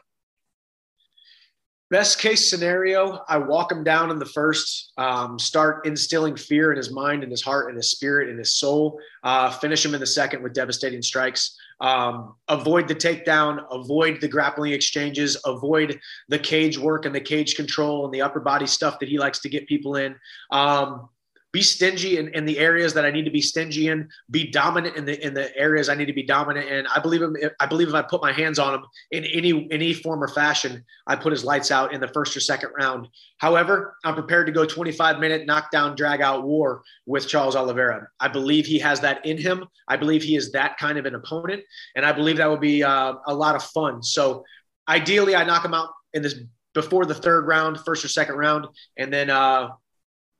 Best 1.89 2.20
case 2.20 2.50
scenario, 2.50 3.24
I 3.29 3.38
walk 3.38 3.72
him 3.72 3.82
down 3.82 4.12
in 4.12 4.20
the 4.20 4.25
first, 4.25 4.91
um, 4.98 5.39
start 5.39 5.88
instilling 5.88 6.36
fear 6.36 6.72
in 6.72 6.77
his 6.77 6.91
mind 6.91 7.24
and 7.24 7.32
his 7.32 7.41
heart 7.41 7.70
and 7.70 7.77
his 7.77 7.91
spirit 7.91 8.27
and 8.27 8.38
his 8.38 8.56
soul, 8.56 9.00
uh, 9.24 9.50
finish 9.51 9.86
him 9.86 9.94
in 9.94 10.01
the 10.01 10.06
second 10.06 10.44
with 10.44 10.51
devastating 10.51 11.01
strikes. 11.01 11.58
Um, 11.79 12.36
avoid 12.50 12.89
the 12.89 12.96
takedown, 12.96 13.65
avoid 13.72 14.20
the 14.20 14.27
grappling 14.27 14.74
exchanges, 14.74 15.38
avoid 15.46 15.98
the 16.27 16.39
cage 16.39 16.77
work 16.77 17.06
and 17.06 17.15
the 17.15 17.22
cage 17.22 17.56
control 17.56 18.03
and 18.03 18.13
the 18.13 18.22
upper 18.22 18.41
body 18.41 18.67
stuff 18.67 19.00
that 19.00 19.08
he 19.08 19.17
likes 19.17 19.39
to 19.39 19.50
get 19.50 19.65
people 19.65 19.96
in. 19.96 20.15
Um, 20.51 21.08
be 21.57 21.63
stingy 21.63 22.19
in, 22.19 22.27
in 22.35 22.45
the 22.45 22.59
areas 22.59 22.93
that 22.93 23.03
I 23.03 23.09
need 23.09 23.25
to 23.25 23.31
be 23.31 23.41
stingy 23.41 23.87
in, 23.87 24.07
be 24.29 24.51
dominant 24.51 24.95
in 24.95 25.05
the 25.05 25.25
in 25.25 25.33
the 25.33 25.57
areas 25.57 25.89
I 25.89 25.95
need 25.95 26.05
to 26.05 26.13
be 26.13 26.21
dominant 26.21 26.69
in. 26.69 26.85
I 26.85 26.99
believe 26.99 27.23
him. 27.23 27.35
I 27.59 27.65
believe 27.65 27.87
if 27.87 27.95
I 27.95 28.03
put 28.03 28.21
my 28.21 28.31
hands 28.31 28.59
on 28.59 28.75
him 28.75 28.85
in 29.09 29.25
any 29.25 29.67
any 29.71 29.91
form 29.91 30.23
or 30.23 30.27
fashion, 30.27 30.85
I 31.07 31.15
put 31.15 31.31
his 31.31 31.43
lights 31.43 31.71
out 31.71 31.93
in 31.95 31.99
the 31.99 32.09
first 32.09 32.37
or 32.37 32.41
second 32.41 32.73
round. 32.77 33.07
However, 33.39 33.95
I'm 34.05 34.13
prepared 34.13 34.45
to 34.45 34.53
go 34.53 34.65
25 34.65 35.19
minute 35.19 35.47
knockdown 35.47 35.95
drag 35.95 36.21
out 36.21 36.43
war 36.43 36.83
with 37.07 37.27
Charles 37.27 37.55
Oliveira. 37.55 38.07
I 38.19 38.27
believe 38.27 38.67
he 38.67 38.77
has 38.77 38.99
that 38.99 39.25
in 39.25 39.39
him. 39.39 39.65
I 39.87 39.97
believe 39.97 40.21
he 40.21 40.35
is 40.35 40.51
that 40.51 40.77
kind 40.77 40.99
of 40.99 41.07
an 41.07 41.15
opponent, 41.15 41.63
and 41.95 42.05
I 42.05 42.11
believe 42.11 42.37
that 42.37 42.51
would 42.51 42.61
be 42.61 42.83
uh, 42.83 43.15
a 43.25 43.33
lot 43.33 43.55
of 43.55 43.63
fun. 43.63 44.03
So, 44.03 44.45
ideally, 44.87 45.35
I 45.35 45.43
knock 45.43 45.65
him 45.65 45.73
out 45.73 45.89
in 46.13 46.21
this 46.21 46.35
before 46.75 47.07
the 47.07 47.15
third 47.15 47.47
round, 47.47 47.79
first 47.79 48.05
or 48.05 48.09
second 48.09 48.35
round, 48.35 48.67
and 48.95 49.11
then 49.11 49.31
uh, 49.31 49.69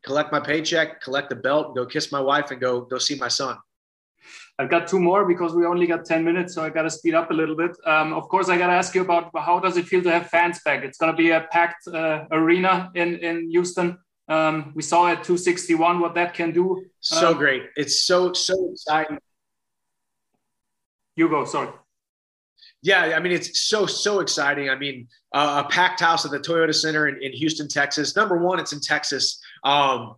collect 0.08 0.32
my 0.32 0.40
paycheck, 0.40 1.02
collect 1.02 1.30
the 1.30 1.36
belt, 1.36 1.76
go 1.76 1.86
kiss 1.86 2.12
my 2.12 2.24
wife, 2.32 2.50
and 2.52 2.60
go 2.60 2.82
go 2.82 2.98
see 2.98 3.16
my 3.26 3.32
son. 3.40 3.58
I've 4.60 4.72
got 4.76 4.88
two 4.88 5.00
more 5.00 5.24
because 5.34 5.54
we 5.54 5.64
only 5.68 5.86
got 5.86 6.04
10 6.04 6.24
minutes, 6.24 6.56
so 6.56 6.64
I 6.64 6.70
got 6.70 6.82
to 6.82 6.90
speed 6.90 7.14
up 7.14 7.30
a 7.30 7.34
little 7.34 7.56
bit. 7.56 7.74
Um, 7.86 8.14
of 8.14 8.28
course, 8.28 8.50
I 8.50 8.58
got 8.58 8.68
to 8.68 8.74
ask 8.82 8.96
you 8.96 9.02
about 9.02 9.30
how 9.36 9.60
does 9.60 9.78
it 9.78 9.86
feel 9.86 10.02
to 10.02 10.12
have 10.12 10.28
fans 10.28 10.60
back? 10.66 10.84
It's 10.84 10.98
going 10.98 11.12
to 11.14 11.18
be 11.18 11.30
a 11.30 11.42
packed 11.52 11.88
uh, 11.88 12.26
arena 12.32 12.90
in, 12.96 13.18
in 13.18 13.52
Houston. 13.52 14.00
Um, 14.28 14.74
we 14.76 14.82
saw 14.82 15.08
at 15.10 15.24
261 15.24 16.00
what 16.00 16.16
that 16.16 16.34
can 16.34 16.52
do. 16.52 16.84
So 17.02 17.32
um, 17.32 17.38
great. 17.38 17.64
It's 17.76 18.02
so, 18.04 18.34
so 18.34 18.72
exciting. 18.72 19.20
You 21.16 21.30
go, 21.30 21.46
sorry. 21.46 21.70
Yeah, 22.84 23.14
I 23.16 23.20
mean, 23.20 23.34
it's 23.34 23.62
so, 23.62 23.86
so 23.86 24.20
exciting. 24.20 24.70
I 24.70 24.76
mean, 24.76 25.08
uh, 25.34 25.64
a 25.66 25.70
packed 25.70 26.00
house 26.00 26.26
at 26.26 26.32
the 26.32 26.40
Toyota 26.40 26.74
Center 26.74 27.08
in, 27.08 27.22
in 27.22 27.32
Houston, 27.34 27.68
Texas. 27.68 28.16
Number 28.16 28.38
one, 28.38 28.60
it's 28.60 28.72
in 28.72 28.80
Texas. 28.80 29.42
Um, 29.64 30.16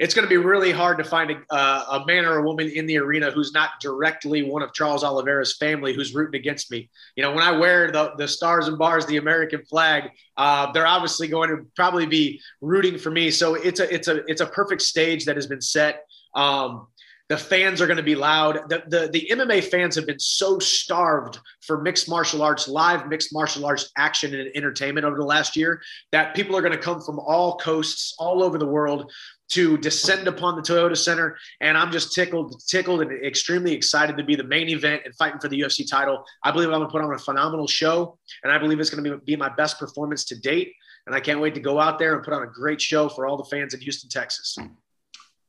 it's 0.00 0.14
going 0.14 0.24
to 0.24 0.30
be 0.30 0.38
really 0.38 0.72
hard 0.72 0.96
to 0.96 1.04
find 1.04 1.30
a, 1.30 1.54
uh, 1.54 2.00
a, 2.00 2.06
man 2.06 2.24
or 2.24 2.38
a 2.38 2.42
woman 2.42 2.68
in 2.70 2.86
the 2.86 2.96
arena 2.96 3.30
who's 3.30 3.52
not 3.52 3.72
directly 3.82 4.42
one 4.42 4.62
of 4.62 4.72
Charles 4.72 5.04
Oliveira's 5.04 5.58
family 5.58 5.92
who's 5.92 6.14
rooting 6.14 6.40
against 6.40 6.70
me. 6.70 6.88
You 7.16 7.22
know, 7.22 7.32
when 7.32 7.44
I 7.44 7.52
wear 7.52 7.92
the, 7.92 8.14
the 8.16 8.26
stars 8.26 8.66
and 8.66 8.78
bars, 8.78 9.04
the 9.04 9.18
American 9.18 9.62
flag, 9.66 10.04
uh, 10.38 10.72
they're 10.72 10.86
obviously 10.86 11.28
going 11.28 11.50
to 11.50 11.66
probably 11.76 12.06
be 12.06 12.40
rooting 12.62 12.96
for 12.96 13.10
me. 13.10 13.30
So 13.30 13.56
it's 13.56 13.78
a 13.78 13.94
it's 13.94 14.08
a 14.08 14.24
it's 14.24 14.40
a 14.40 14.46
perfect 14.46 14.80
stage 14.80 15.26
that 15.26 15.36
has 15.36 15.46
been 15.46 15.60
set. 15.60 16.06
Um, 16.34 16.86
the 17.30 17.38
fans 17.38 17.80
are 17.80 17.86
going 17.86 17.96
to 17.96 18.02
be 18.02 18.16
loud. 18.16 18.68
The, 18.68 18.82
the, 18.88 19.08
the 19.12 19.28
MMA 19.30 19.62
fans 19.62 19.94
have 19.94 20.04
been 20.04 20.18
so 20.18 20.58
starved 20.58 21.38
for 21.60 21.80
mixed 21.80 22.08
martial 22.08 22.42
arts, 22.42 22.66
live 22.66 23.06
mixed 23.06 23.32
martial 23.32 23.64
arts 23.64 23.92
action 23.96 24.34
and 24.34 24.50
entertainment 24.56 25.06
over 25.06 25.16
the 25.16 25.24
last 25.24 25.56
year 25.56 25.80
that 26.10 26.34
people 26.34 26.56
are 26.56 26.60
going 26.60 26.72
to 26.72 26.78
come 26.78 27.00
from 27.00 27.20
all 27.20 27.56
coasts, 27.58 28.16
all 28.18 28.42
over 28.42 28.58
the 28.58 28.66
world 28.66 29.12
to 29.50 29.78
descend 29.78 30.26
upon 30.26 30.56
the 30.56 30.62
Toyota 30.62 30.96
Center. 30.96 31.36
And 31.60 31.78
I'm 31.78 31.92
just 31.92 32.12
tickled, 32.12 32.60
tickled, 32.66 33.00
and 33.00 33.24
extremely 33.24 33.74
excited 33.74 34.16
to 34.16 34.24
be 34.24 34.34
the 34.34 34.44
main 34.44 34.68
event 34.68 35.02
and 35.04 35.14
fighting 35.14 35.38
for 35.38 35.46
the 35.46 35.60
UFC 35.60 35.88
title. 35.88 36.24
I 36.42 36.50
believe 36.50 36.68
I'm 36.70 36.80
going 36.80 36.88
to 36.88 36.92
put 36.92 37.02
on 37.02 37.14
a 37.14 37.18
phenomenal 37.18 37.68
show, 37.68 38.18
and 38.42 38.52
I 38.52 38.58
believe 38.58 38.80
it's 38.80 38.90
going 38.90 39.04
to 39.04 39.18
be, 39.18 39.24
be 39.24 39.36
my 39.36 39.50
best 39.50 39.78
performance 39.78 40.24
to 40.26 40.38
date. 40.38 40.72
And 41.06 41.14
I 41.14 41.20
can't 41.20 41.40
wait 41.40 41.54
to 41.54 41.60
go 41.60 41.78
out 41.78 42.00
there 42.00 42.16
and 42.16 42.24
put 42.24 42.34
on 42.34 42.42
a 42.42 42.46
great 42.48 42.80
show 42.80 43.08
for 43.08 43.26
all 43.26 43.36
the 43.36 43.44
fans 43.44 43.72
in 43.72 43.80
Houston, 43.80 44.10
Texas. 44.10 44.58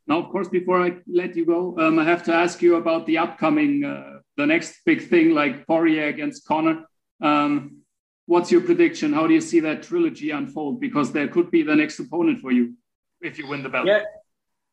Now, 0.07 0.19
of 0.19 0.29
course, 0.29 0.49
before 0.49 0.81
I 0.81 0.97
let 1.07 1.35
you 1.35 1.45
go, 1.45 1.77
um, 1.77 1.99
I 1.99 2.03
have 2.03 2.23
to 2.23 2.33
ask 2.33 2.61
you 2.61 2.75
about 2.75 3.05
the 3.05 3.17
upcoming, 3.19 3.85
uh, 3.85 4.19
the 4.35 4.45
next 4.45 4.79
big 4.85 5.07
thing 5.09 5.33
like 5.33 5.67
Poirier 5.67 6.07
against 6.07 6.45
Conor. 6.45 6.85
Um, 7.21 7.83
what's 8.25 8.51
your 8.51 8.61
prediction? 8.61 9.13
How 9.13 9.27
do 9.27 9.33
you 9.33 9.41
see 9.41 9.59
that 9.61 9.83
trilogy 9.83 10.31
unfold? 10.31 10.79
Because 10.79 11.11
there 11.11 11.27
could 11.27 11.51
be 11.51 11.63
the 11.63 11.75
next 11.75 11.99
opponent 11.99 12.41
for 12.41 12.51
you 12.51 12.73
if 13.21 13.37
you 13.37 13.47
win 13.47 13.61
the 13.61 13.69
belt. 13.69 13.85
Yeah, 13.85 14.03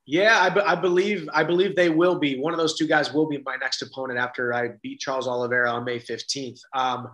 yeah, 0.06 0.40
I, 0.40 0.49
be, 0.49 0.61
I 0.61 0.75
believe 0.75 1.28
I 1.35 1.44
believe 1.44 1.76
they 1.76 1.90
will 1.90 2.18
be. 2.18 2.38
One 2.40 2.54
of 2.54 2.58
those 2.58 2.78
two 2.78 2.87
guys 2.87 3.12
will 3.12 3.28
be 3.28 3.38
my 3.44 3.56
next 3.56 3.82
opponent 3.82 4.18
after 4.18 4.54
I 4.54 4.70
beat 4.82 5.00
Charles 5.00 5.28
Oliveira 5.28 5.70
on 5.70 5.85
May 5.85 5.99
fifteenth. 5.99 6.61
Um, 6.75 7.11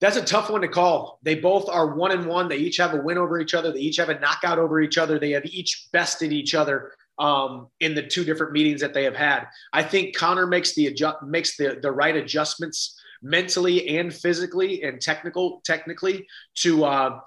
that's 0.00 0.16
a 0.16 0.24
tough 0.24 0.50
one 0.50 0.62
to 0.62 0.68
call. 0.68 1.18
They 1.22 1.34
both 1.34 1.68
are 1.68 1.94
one 1.94 2.12
and 2.12 2.26
one. 2.26 2.48
They 2.48 2.56
each 2.56 2.78
have 2.78 2.94
a 2.94 3.00
win 3.00 3.18
over 3.18 3.38
each 3.38 3.54
other. 3.54 3.70
They 3.70 3.80
each 3.80 3.98
have 3.98 4.08
a 4.08 4.18
knockout 4.18 4.58
over 4.58 4.80
each 4.80 4.96
other. 4.96 5.18
They 5.18 5.32
have 5.32 5.44
each 5.44 5.88
bested 5.92 6.32
each 6.32 6.54
other 6.54 6.92
um, 7.18 7.68
in 7.80 7.94
the 7.94 8.02
two 8.02 8.24
different 8.24 8.52
meetings 8.52 8.80
that 8.80 8.94
they 8.94 9.04
have 9.04 9.16
had. 9.16 9.46
I 9.72 9.82
think 9.82 10.16
Conor 10.16 10.46
makes 10.46 10.74
the 10.74 10.88
adjust 10.88 11.22
makes 11.22 11.56
the 11.56 11.78
the 11.80 11.92
right 11.92 12.16
adjustments 12.16 12.98
mentally 13.22 13.96
and 13.98 14.12
physically 14.12 14.82
and 14.82 15.00
technical 15.00 15.62
technically 15.64 16.26
to 16.56 16.84
uh, 16.84 17.18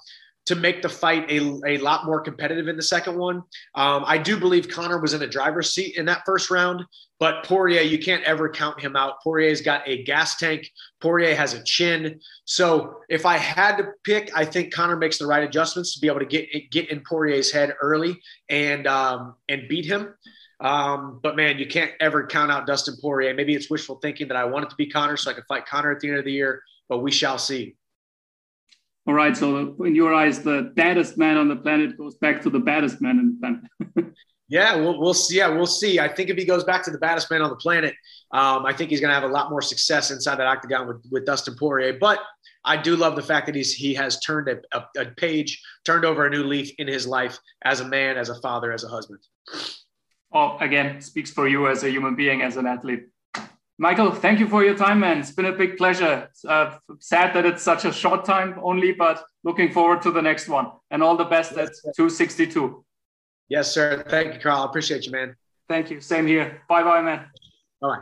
to 0.48 0.56
make 0.56 0.82
the 0.82 0.90
fight 0.90 1.30
a, 1.30 1.40
a 1.66 1.78
lot 1.78 2.06
more 2.06 2.22
competitive 2.22 2.70
in 2.70 2.78
the 2.78 2.82
second 2.82 3.18
one. 3.18 3.38
Um, 3.76 4.04
I 4.06 4.18
do 4.18 4.40
believe 4.40 4.70
Conor 4.70 5.00
was 5.00 5.14
in 5.14 5.22
a 5.22 5.28
driver's 5.28 5.74
seat 5.74 5.98
in 5.98 6.06
that 6.06 6.24
first 6.26 6.50
round, 6.50 6.86
but 7.20 7.44
Poirier, 7.44 7.82
you 7.82 8.00
can't 8.00 8.24
ever 8.24 8.50
count 8.50 8.80
him 8.80 8.96
out. 8.96 9.22
Poirier's 9.22 9.62
got 9.62 9.86
a 9.86 10.04
gas 10.04 10.38
tank. 10.38 10.72
Poirier 11.02 11.36
has 11.36 11.54
a 11.54 11.64
chin. 11.66 12.20
So 12.46 13.02
if 13.10 13.26
I 13.26 13.38
had 13.38 13.76
to 13.78 13.90
pick, 14.06 14.32
I 14.34 14.46
think 14.46 14.74
Conor 14.74 14.96
makes 14.96 15.18
the 15.18 15.28
right 15.28 15.44
adjustments 15.44 15.94
to 15.96 16.00
be 16.00 16.08
able 16.08 16.20
to 16.20 16.26
get 16.26 16.48
get 16.72 16.90
in 16.90 17.02
Poirier's 17.02 17.52
head 17.52 17.74
early 17.82 18.18
and 18.50 18.88
um, 18.88 19.36
and 19.50 19.68
beat 19.68 19.86
him. 19.86 20.16
Um, 20.60 21.20
but 21.22 21.36
man, 21.36 21.60
you 21.60 21.68
can't 21.68 21.92
ever 22.00 22.26
count 22.26 22.52
out 22.52 22.66
Dustin 22.66 22.96
Poirier. 23.02 23.34
Maybe 23.34 23.54
it's 23.54 23.70
wishful 23.70 23.98
thinking 23.98 24.30
that 24.30 24.38
I 24.38 24.46
want 24.46 24.66
it 24.66 24.70
to 24.70 24.76
be 24.76 24.88
Conor 24.88 25.18
so 25.18 25.30
I 25.30 25.34
can 25.34 25.44
fight 25.44 25.66
Conor 25.66 25.92
at 25.92 26.00
the 26.00 26.08
end 26.08 26.18
of 26.18 26.26
the 26.26 26.32
year, 26.32 26.62
but 26.88 27.00
we 27.00 27.12
shall 27.12 27.38
see. 27.38 27.76
All 29.08 29.14
right. 29.14 29.36
So 29.36 29.76
in 29.84 29.96
your 29.96 30.14
eyes, 30.14 30.44
the 30.44 30.74
baddest 30.76 31.18
man 31.18 31.38
on 31.38 31.48
the 31.48 31.56
planet 31.56 31.98
goes 31.98 32.16
back 32.16 32.42
to 32.42 32.50
the 32.50 32.60
baddest 32.60 33.02
man 33.02 33.20
on 33.20 33.38
the 33.40 33.94
planet. 33.96 34.14
yeah, 34.50 34.76
we'll, 34.76 35.00
we'll 35.00 35.14
see. 35.14 35.38
Yeah, 35.38 35.48
we'll 35.48 35.66
see. 35.66 35.98
I 36.00 36.10
think 36.10 36.30
if 36.30 36.38
he 36.38 36.44
goes 36.44 36.66
back 36.66 36.84
to 36.84 36.92
the 36.92 36.98
baddest 36.98 37.32
man 37.32 37.42
on 37.42 37.50
the 37.50 37.56
planet, 37.56 37.96
um, 38.32 38.66
I 38.66 38.74
think 38.74 38.90
he's 38.90 39.00
going 39.00 39.10
to 39.10 39.16
have 39.16 39.24
a 39.24 39.34
lot 39.34 39.50
more 39.50 39.62
success 39.62 40.12
inside 40.12 40.36
that 40.40 40.48
octagon 40.48 40.88
with, 40.88 40.98
with 41.10 41.26
Dustin 41.26 41.56
Poirier. 41.58 41.98
But 42.00 42.20
I 42.66 42.76
do 42.76 42.98
love 42.98 43.16
the 43.16 43.24
fact 43.24 43.46
that 43.46 43.56
he's 43.56 43.74
he 43.74 43.94
has 43.94 44.20
turned 44.20 44.50
a, 44.50 44.58
a, 44.78 45.02
a 45.02 45.06
page, 45.12 45.64
turned 45.86 46.04
over 46.04 46.26
a 46.26 46.30
new 46.30 46.44
leaf 46.44 46.72
in 46.78 46.88
his 46.88 47.08
life 47.08 47.40
as 47.64 47.80
a 47.80 47.86
man, 47.86 48.18
as 48.18 48.28
a 48.28 48.36
father, 48.42 48.74
as 48.74 48.84
a 48.84 48.90
husband. 48.90 49.20
Oh, 50.34 50.58
again, 50.60 51.00
speaks 51.00 51.32
for 51.32 51.48
you 51.48 51.70
as 51.70 51.84
a 51.84 51.90
human 51.90 52.16
being, 52.16 52.42
as 52.42 52.58
an 52.58 52.68
athlete. 52.68 53.06
Michael, 53.80 54.12
thank 54.12 54.40
you 54.40 54.48
for 54.48 54.64
your 54.64 54.76
time, 54.76 55.00
man. 55.00 55.20
It's 55.20 55.32
been 55.32 55.46
a 55.46 55.52
big 55.52 55.78
pleasure. 55.78 56.30
Uh, 56.48 56.78
sad 57.00 57.36
that 57.36 57.46
it's 57.46 57.62
such 57.62 57.86
a 57.86 57.94
short 57.94 58.26
time 58.26 58.60
only, 58.64 58.92
but 58.92 59.24
looking 59.44 59.72
forward 59.72 60.02
to 60.02 60.12
the 60.12 60.22
next 60.22 60.50
one. 60.50 60.72
And 60.90 61.04
all 61.04 61.16
the 61.16 61.26
best 61.26 61.52
yes, 61.56 61.82
at 61.86 61.96
262. 61.96 62.84
Yes, 63.50 63.72
sir. 63.72 64.04
Thank 64.10 64.34
you, 64.34 64.40
Carl. 64.40 64.64
I 64.64 64.66
appreciate 64.66 65.06
you, 65.06 65.12
man. 65.12 65.36
Thank 65.70 65.92
you. 65.92 66.02
Same 66.02 66.26
here. 66.26 66.62
Bye 66.68 66.84
bye, 66.84 67.02
man. 67.02 67.28
Bye 67.80 67.88
bye. 67.88 68.02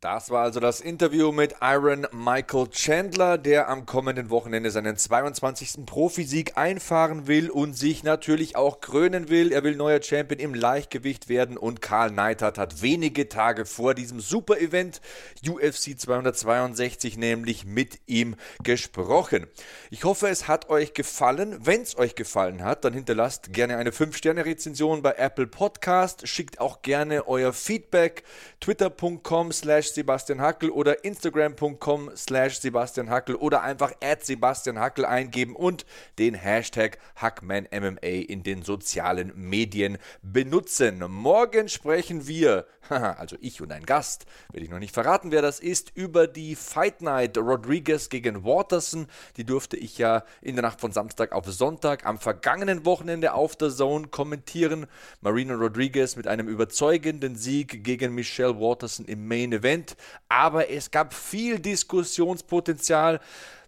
Das 0.00 0.30
war 0.30 0.44
also 0.44 0.60
das 0.60 0.80
Interview 0.80 1.30
mit 1.30 1.56
Iron 1.60 2.06
Michael 2.10 2.68
Chandler, 2.68 3.36
der 3.36 3.68
am 3.68 3.84
kommenden 3.84 4.30
Wochenende 4.30 4.70
seinen 4.70 4.96
22. 4.96 5.84
Profisieg 5.84 6.56
einfahren 6.56 7.26
will 7.26 7.50
und 7.50 7.74
sich 7.74 8.02
natürlich 8.02 8.56
auch 8.56 8.80
krönen 8.80 9.28
will. 9.28 9.52
Er 9.52 9.62
will 9.62 9.76
neuer 9.76 10.02
Champion 10.02 10.40
im 10.40 10.54
Leichtgewicht 10.54 11.28
werden 11.28 11.58
und 11.58 11.82
Karl 11.82 12.12
Neidhardt 12.12 12.56
hat 12.56 12.80
wenige 12.80 13.28
Tage 13.28 13.66
vor 13.66 13.92
diesem 13.92 14.20
Super-Event 14.20 15.02
UFC 15.46 16.00
262 16.00 17.18
nämlich 17.18 17.66
mit 17.66 18.00
ihm 18.06 18.36
gesprochen. 18.62 19.48
Ich 19.90 20.04
hoffe, 20.04 20.28
es 20.28 20.48
hat 20.48 20.70
euch 20.70 20.94
gefallen. 20.94 21.58
Wenn 21.66 21.82
es 21.82 21.98
euch 21.98 22.14
gefallen 22.14 22.64
hat, 22.64 22.86
dann 22.86 22.94
hinterlasst 22.94 23.52
gerne 23.52 23.76
eine 23.76 23.90
5-Sterne-Rezension 23.90 25.02
bei 25.02 25.12
Apple 25.18 25.46
Podcast. 25.46 26.26
Schickt 26.26 26.58
auch 26.58 26.80
gerne 26.80 27.28
euer 27.28 27.52
Feedback 27.52 28.24
twitter.com 28.60 29.52
slash 29.52 29.89
Sebastian 29.94 30.40
Hackel 30.40 30.70
oder 30.70 31.04
instagram.com 31.04 32.10
slash 32.16 32.60
Sebastian 32.60 33.10
Hackel 33.10 33.34
oder 33.34 33.62
einfach 33.62 33.92
at 34.02 34.24
Sebastian 34.24 34.78
Hackel 34.78 35.04
eingeben 35.04 35.56
und 35.56 35.84
den 36.18 36.34
Hashtag 36.34 36.98
HackmanMMA 37.16 37.98
in 38.02 38.42
den 38.42 38.62
sozialen 38.62 39.32
Medien 39.34 39.98
benutzen. 40.22 41.02
Morgen 41.08 41.68
sprechen 41.68 42.26
wir, 42.26 42.66
also 42.88 43.36
ich 43.40 43.60
und 43.60 43.72
ein 43.72 43.86
Gast, 43.86 44.26
will 44.52 44.62
ich 44.62 44.70
noch 44.70 44.78
nicht 44.78 44.94
verraten, 44.94 45.30
wer 45.30 45.42
das 45.42 45.60
ist, 45.60 45.92
über 45.94 46.26
die 46.26 46.54
Fight 46.56 47.02
Night 47.02 47.38
Rodriguez 47.38 48.08
gegen 48.08 48.44
Waterson. 48.44 49.06
Die 49.36 49.44
durfte 49.44 49.76
ich 49.76 49.98
ja 49.98 50.24
in 50.42 50.56
der 50.56 50.62
Nacht 50.62 50.80
von 50.80 50.92
Samstag 50.92 51.32
auf 51.32 51.46
Sonntag 51.46 52.06
am 52.06 52.18
vergangenen 52.18 52.84
Wochenende 52.84 53.34
auf 53.34 53.56
der 53.56 53.70
Zone 53.70 54.08
kommentieren. 54.08 54.86
Marina 55.20 55.54
Rodriguez 55.54 56.16
mit 56.16 56.26
einem 56.26 56.48
überzeugenden 56.48 57.36
Sieg 57.36 57.84
gegen 57.84 58.14
Michelle 58.14 58.60
Waterson 58.60 59.06
im 59.06 59.26
Main 59.26 59.52
Event. 59.52 59.79
Aber 60.28 60.70
es 60.70 60.90
gab 60.90 61.14
viel 61.14 61.58
Diskussionspotenzial. 61.58 63.20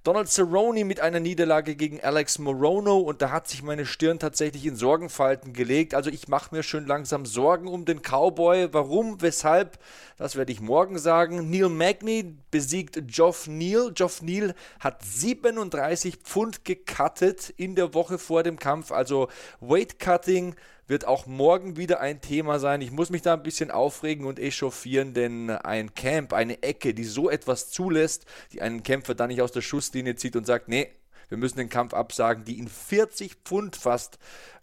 Donald 0.04 0.28
Cerrone 0.28 0.85
mit 0.85 0.99
einer 0.99 1.21
Niederlage 1.21 1.76
gegen 1.76 2.00
Alex 2.00 2.40
Morono 2.40 2.99
und 2.99 3.23
da 3.23 3.31
hat 3.31 3.47
sich 3.47 3.62
meine 3.62 3.87
Stirn 3.87 4.19
tatsächlich 4.19 4.66
in 4.66 4.75
Sorgenfalten 4.75 5.52
gelegt. 5.52 5.95
Also 5.95 6.11
ich 6.11 6.26
mache 6.26 6.52
mir 6.52 6.64
schon 6.64 6.88
langsam 6.88 7.25
Sorgen 7.25 7.69
um 7.69 7.85
den 7.85 8.02
Cowboy. 8.02 8.73
Warum, 8.73 9.23
weshalb, 9.23 9.78
das 10.19 10.35
werde 10.35 10.50
ich 10.50 10.61
morgen 10.61 10.99
sagen. 10.99 11.50
Neil 11.50 11.69
Magny 11.69 12.35
besiegt 12.50 12.99
Geoff 13.07 13.47
Neal. 13.47 13.92
Geoff 13.92 14.23
Neal 14.23 14.57
hat 14.81 15.04
37 15.04 16.16
Pfund 16.16 16.64
gecuttet 16.64 17.50
in 17.57 17.76
der 17.76 17.95
Woche 17.95 18.19
vor 18.19 18.42
dem 18.42 18.59
Kampf. 18.59 18.90
Also 18.90 19.28
Weight 19.61 20.00
Cutting 20.00 20.57
wird 20.92 21.06
auch 21.06 21.26
morgen 21.26 21.78
wieder 21.78 22.00
ein 22.00 22.20
Thema 22.20 22.58
sein. 22.58 22.82
Ich 22.82 22.92
muss 22.92 23.08
mich 23.08 23.22
da 23.22 23.32
ein 23.32 23.42
bisschen 23.42 23.70
aufregen 23.70 24.26
und 24.26 24.38
echauffieren, 24.38 25.14
denn 25.14 25.49
ein 25.49 25.94
Camp, 25.94 26.34
eine 26.34 26.62
Ecke, 26.62 26.92
die 26.92 27.04
so 27.04 27.30
etwas 27.30 27.70
zulässt, 27.70 28.26
die 28.52 28.61
einen 28.61 28.82
Kämpfer 28.82 29.14
dann 29.14 29.28
nicht 29.28 29.40
aus 29.40 29.52
der 29.52 29.62
Schusslinie 29.62 30.16
zieht 30.16 30.37
und 30.37 30.46
sagt, 30.46 30.68
nee, 30.68 30.90
wir 31.32 31.38
müssen 31.38 31.56
den 31.56 31.70
Kampf 31.70 31.94
absagen, 31.94 32.44
die 32.44 32.58
ihn 32.58 32.68
40 32.68 33.36
Pfund 33.42 33.74
fast 33.74 34.18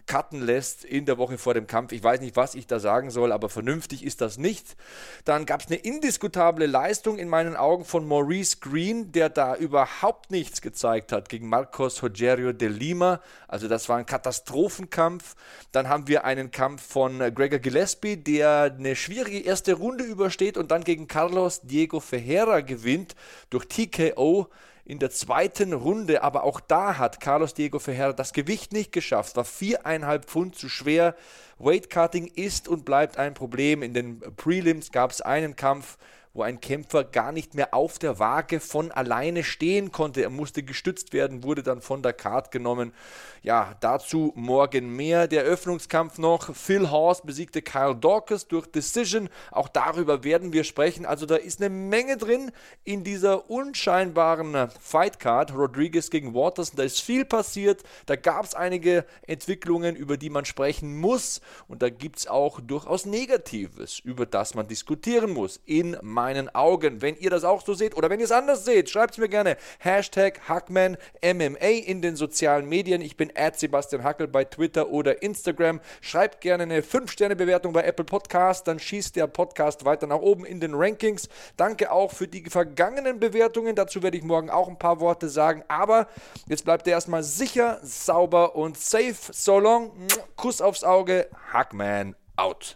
cutten 0.05 0.39
lässt 0.45 0.85
in 0.85 1.05
der 1.05 1.17
Woche 1.17 1.39
vor 1.39 1.55
dem 1.55 1.65
Kampf. 1.65 1.93
Ich 1.93 2.03
weiß 2.03 2.21
nicht, 2.21 2.35
was 2.35 2.53
ich 2.53 2.67
da 2.67 2.79
sagen 2.79 3.09
soll, 3.09 3.31
aber 3.31 3.49
vernünftig 3.49 4.05
ist 4.05 4.21
das 4.21 4.37
nicht. 4.37 4.77
Dann 5.25 5.47
gab 5.47 5.61
es 5.61 5.67
eine 5.67 5.77
indiskutable 5.77 6.67
Leistung 6.67 7.17
in 7.17 7.27
meinen 7.27 7.55
Augen 7.55 7.85
von 7.85 8.07
Maurice 8.07 8.57
Green, 8.59 9.11
der 9.11 9.29
da 9.29 9.55
überhaupt 9.55 10.29
nichts 10.29 10.61
gezeigt 10.61 11.11
hat 11.11 11.27
gegen 11.27 11.49
Marcos 11.49 12.03
Rogerio 12.03 12.53
de 12.53 12.67
Lima. 12.67 13.19
Also 13.47 13.67
das 13.67 13.89
war 13.89 13.97
ein 13.97 14.05
Katastrophenkampf. 14.05 15.35
Dann 15.71 15.89
haben 15.89 16.07
wir 16.07 16.23
einen 16.23 16.51
Kampf 16.51 16.83
von 16.83 17.17
Gregor 17.33 17.57
Gillespie, 17.57 18.15
der 18.15 18.75
eine 18.77 18.95
schwierige 18.95 19.39
erste 19.39 19.73
Runde 19.73 20.03
übersteht 20.03 20.55
und 20.55 20.69
dann 20.69 20.83
gegen 20.83 21.07
Carlos 21.07 21.61
Diego 21.61 21.99
Ferreira 21.99 22.61
gewinnt 22.61 23.15
durch 23.49 23.65
TKO 23.65 24.49
in 24.89 24.97
der 24.97 25.11
zweiten 25.11 25.73
Runde, 25.73 26.23
aber 26.23 26.43
auch 26.43 26.59
da 26.59 26.97
hat 26.97 27.21
Carlos 27.21 27.53
Diego 27.53 27.77
Ferreira 27.77 28.11
das 28.11 28.33
Gewicht 28.33 28.73
nicht 28.73 28.91
geschafft, 28.91 29.35
war 29.35 29.45
viereinhalb 29.45 30.25
Pfund 30.25 30.55
zu 30.55 30.67
schwer. 30.67 31.15
Weightcutting 31.59 32.25
ist 32.25 32.67
und 32.67 32.85
bleibt 32.85 33.17
ein 33.17 33.35
Problem. 33.35 33.83
In 33.83 33.93
den 33.93 34.19
Prelims 34.35 34.91
gab 34.91 35.11
es 35.11 35.21
einen 35.21 35.55
Kampf, 35.55 35.99
wo 36.33 36.43
ein 36.43 36.61
Kämpfer 36.61 37.03
gar 37.03 37.31
nicht 37.31 37.55
mehr 37.55 37.73
auf 37.73 37.97
der 37.99 38.19
Waage 38.19 38.59
von 38.59 38.91
alleine 38.91 39.43
stehen 39.43 39.91
konnte. 39.91 40.21
Er 40.21 40.29
musste 40.29 40.63
gestützt 40.63 41.11
werden, 41.13 41.43
wurde 41.43 41.63
dann 41.63 41.81
von 41.81 42.03
der 42.03 42.13
Card 42.13 42.51
genommen. 42.51 42.93
Ja, 43.41 43.75
dazu 43.79 44.33
morgen 44.35 44.95
mehr. 44.95 45.27
Der 45.27 45.43
Öffnungskampf 45.43 46.17
noch. 46.17 46.55
Phil 46.55 46.91
Horst 46.91 47.25
besiegte 47.25 47.61
Kyle 47.61 47.95
Dawkins 47.95 48.47
durch 48.47 48.67
Decision. 48.67 49.29
Auch 49.51 49.69
darüber 49.69 50.23
werden 50.23 50.53
wir 50.53 50.63
sprechen. 50.63 51.05
Also 51.05 51.25
da 51.25 51.35
ist 51.35 51.61
eine 51.61 51.69
Menge 51.69 52.17
drin 52.17 52.51
in 52.83 53.03
dieser 53.03 53.49
unscheinbaren 53.49 54.69
Fightcard. 54.79 55.53
Rodriguez 55.53 56.09
gegen 56.09 56.33
Waters. 56.33 56.71
Da 56.71 56.83
ist 56.83 57.01
viel 57.01 57.25
passiert. 57.25 57.83
Da 58.05 58.15
gab 58.15 58.45
es 58.45 58.55
einige 58.55 59.05
Entwicklungen, 59.25 59.95
über 59.95 60.17
die 60.17 60.29
man 60.29 60.45
sprechen 60.45 60.97
muss. 60.97 61.41
Und 61.67 61.81
da 61.81 61.89
gibt 61.89 62.19
es 62.19 62.27
auch 62.27 62.59
durchaus 62.59 63.05
Negatives, 63.05 63.99
über 63.99 64.25
das 64.25 64.53
man 64.53 64.67
diskutieren 64.67 65.31
muss. 65.31 65.59
In 65.65 65.97
meinen 66.19 66.53
Augen. 66.53 67.01
Wenn 67.01 67.15
ihr 67.15 67.29
das 67.29 67.45
auch 67.45 67.65
so 67.65 67.73
seht 67.73 67.95
oder 67.95 68.09
wenn 68.09 68.19
ihr 68.19 68.25
es 68.25 68.33
anders 68.33 68.65
seht, 68.65 68.89
schreibt 68.89 69.13
es 69.13 69.19
mir 69.19 69.29
gerne. 69.29 69.55
Hashtag 69.79 70.41
HackmanMMA 70.49 71.69
in 71.85 72.01
den 72.01 72.17
sozialen 72.17 72.67
Medien. 72.67 72.99
Ich 73.01 73.15
bin 73.15 73.31
at 73.35 73.57
Sebastian 73.57 74.03
Hackel 74.03 74.27
bei 74.27 74.43
Twitter 74.43 74.89
oder 74.89 75.23
Instagram. 75.23 75.79
Schreibt 76.01 76.41
gerne 76.41 76.63
eine 76.63 76.81
5-Sterne-Bewertung 76.81 77.71
bei 77.71 77.83
Apple 77.83 78.03
Podcast, 78.03 78.67
dann 78.67 78.79
schießt 78.79 79.15
der 79.15 79.27
Podcast 79.27 79.85
weiter 79.85 80.07
nach 80.07 80.19
oben 80.19 80.43
in 80.43 80.59
den 80.59 80.73
Rankings. 80.73 81.29
Danke 81.55 81.89
auch 81.89 82.11
für 82.11 82.27
die 82.27 82.43
vergangenen 82.49 83.21
Bewertungen. 83.21 83.77
Dazu 83.77 84.03
werde 84.03 84.17
ich 84.17 84.23
morgen 84.23 84.49
auch 84.49 84.67
ein 84.67 84.77
paar 84.77 84.99
Worte 84.99 85.29
sagen. 85.29 85.63
Aber 85.69 86.09
jetzt 86.47 86.65
bleibt 86.65 86.85
ihr 86.85 86.91
erstmal 86.91 87.23
sicher, 87.23 87.79
sauber 87.81 88.57
und 88.57 88.77
safe. 88.77 89.15
So 89.31 89.57
long. 89.57 89.93
Kuss 90.35 90.59
aufs 90.59 90.83
Auge. 90.83 91.29
Hackman 91.53 92.13
out. 92.35 92.75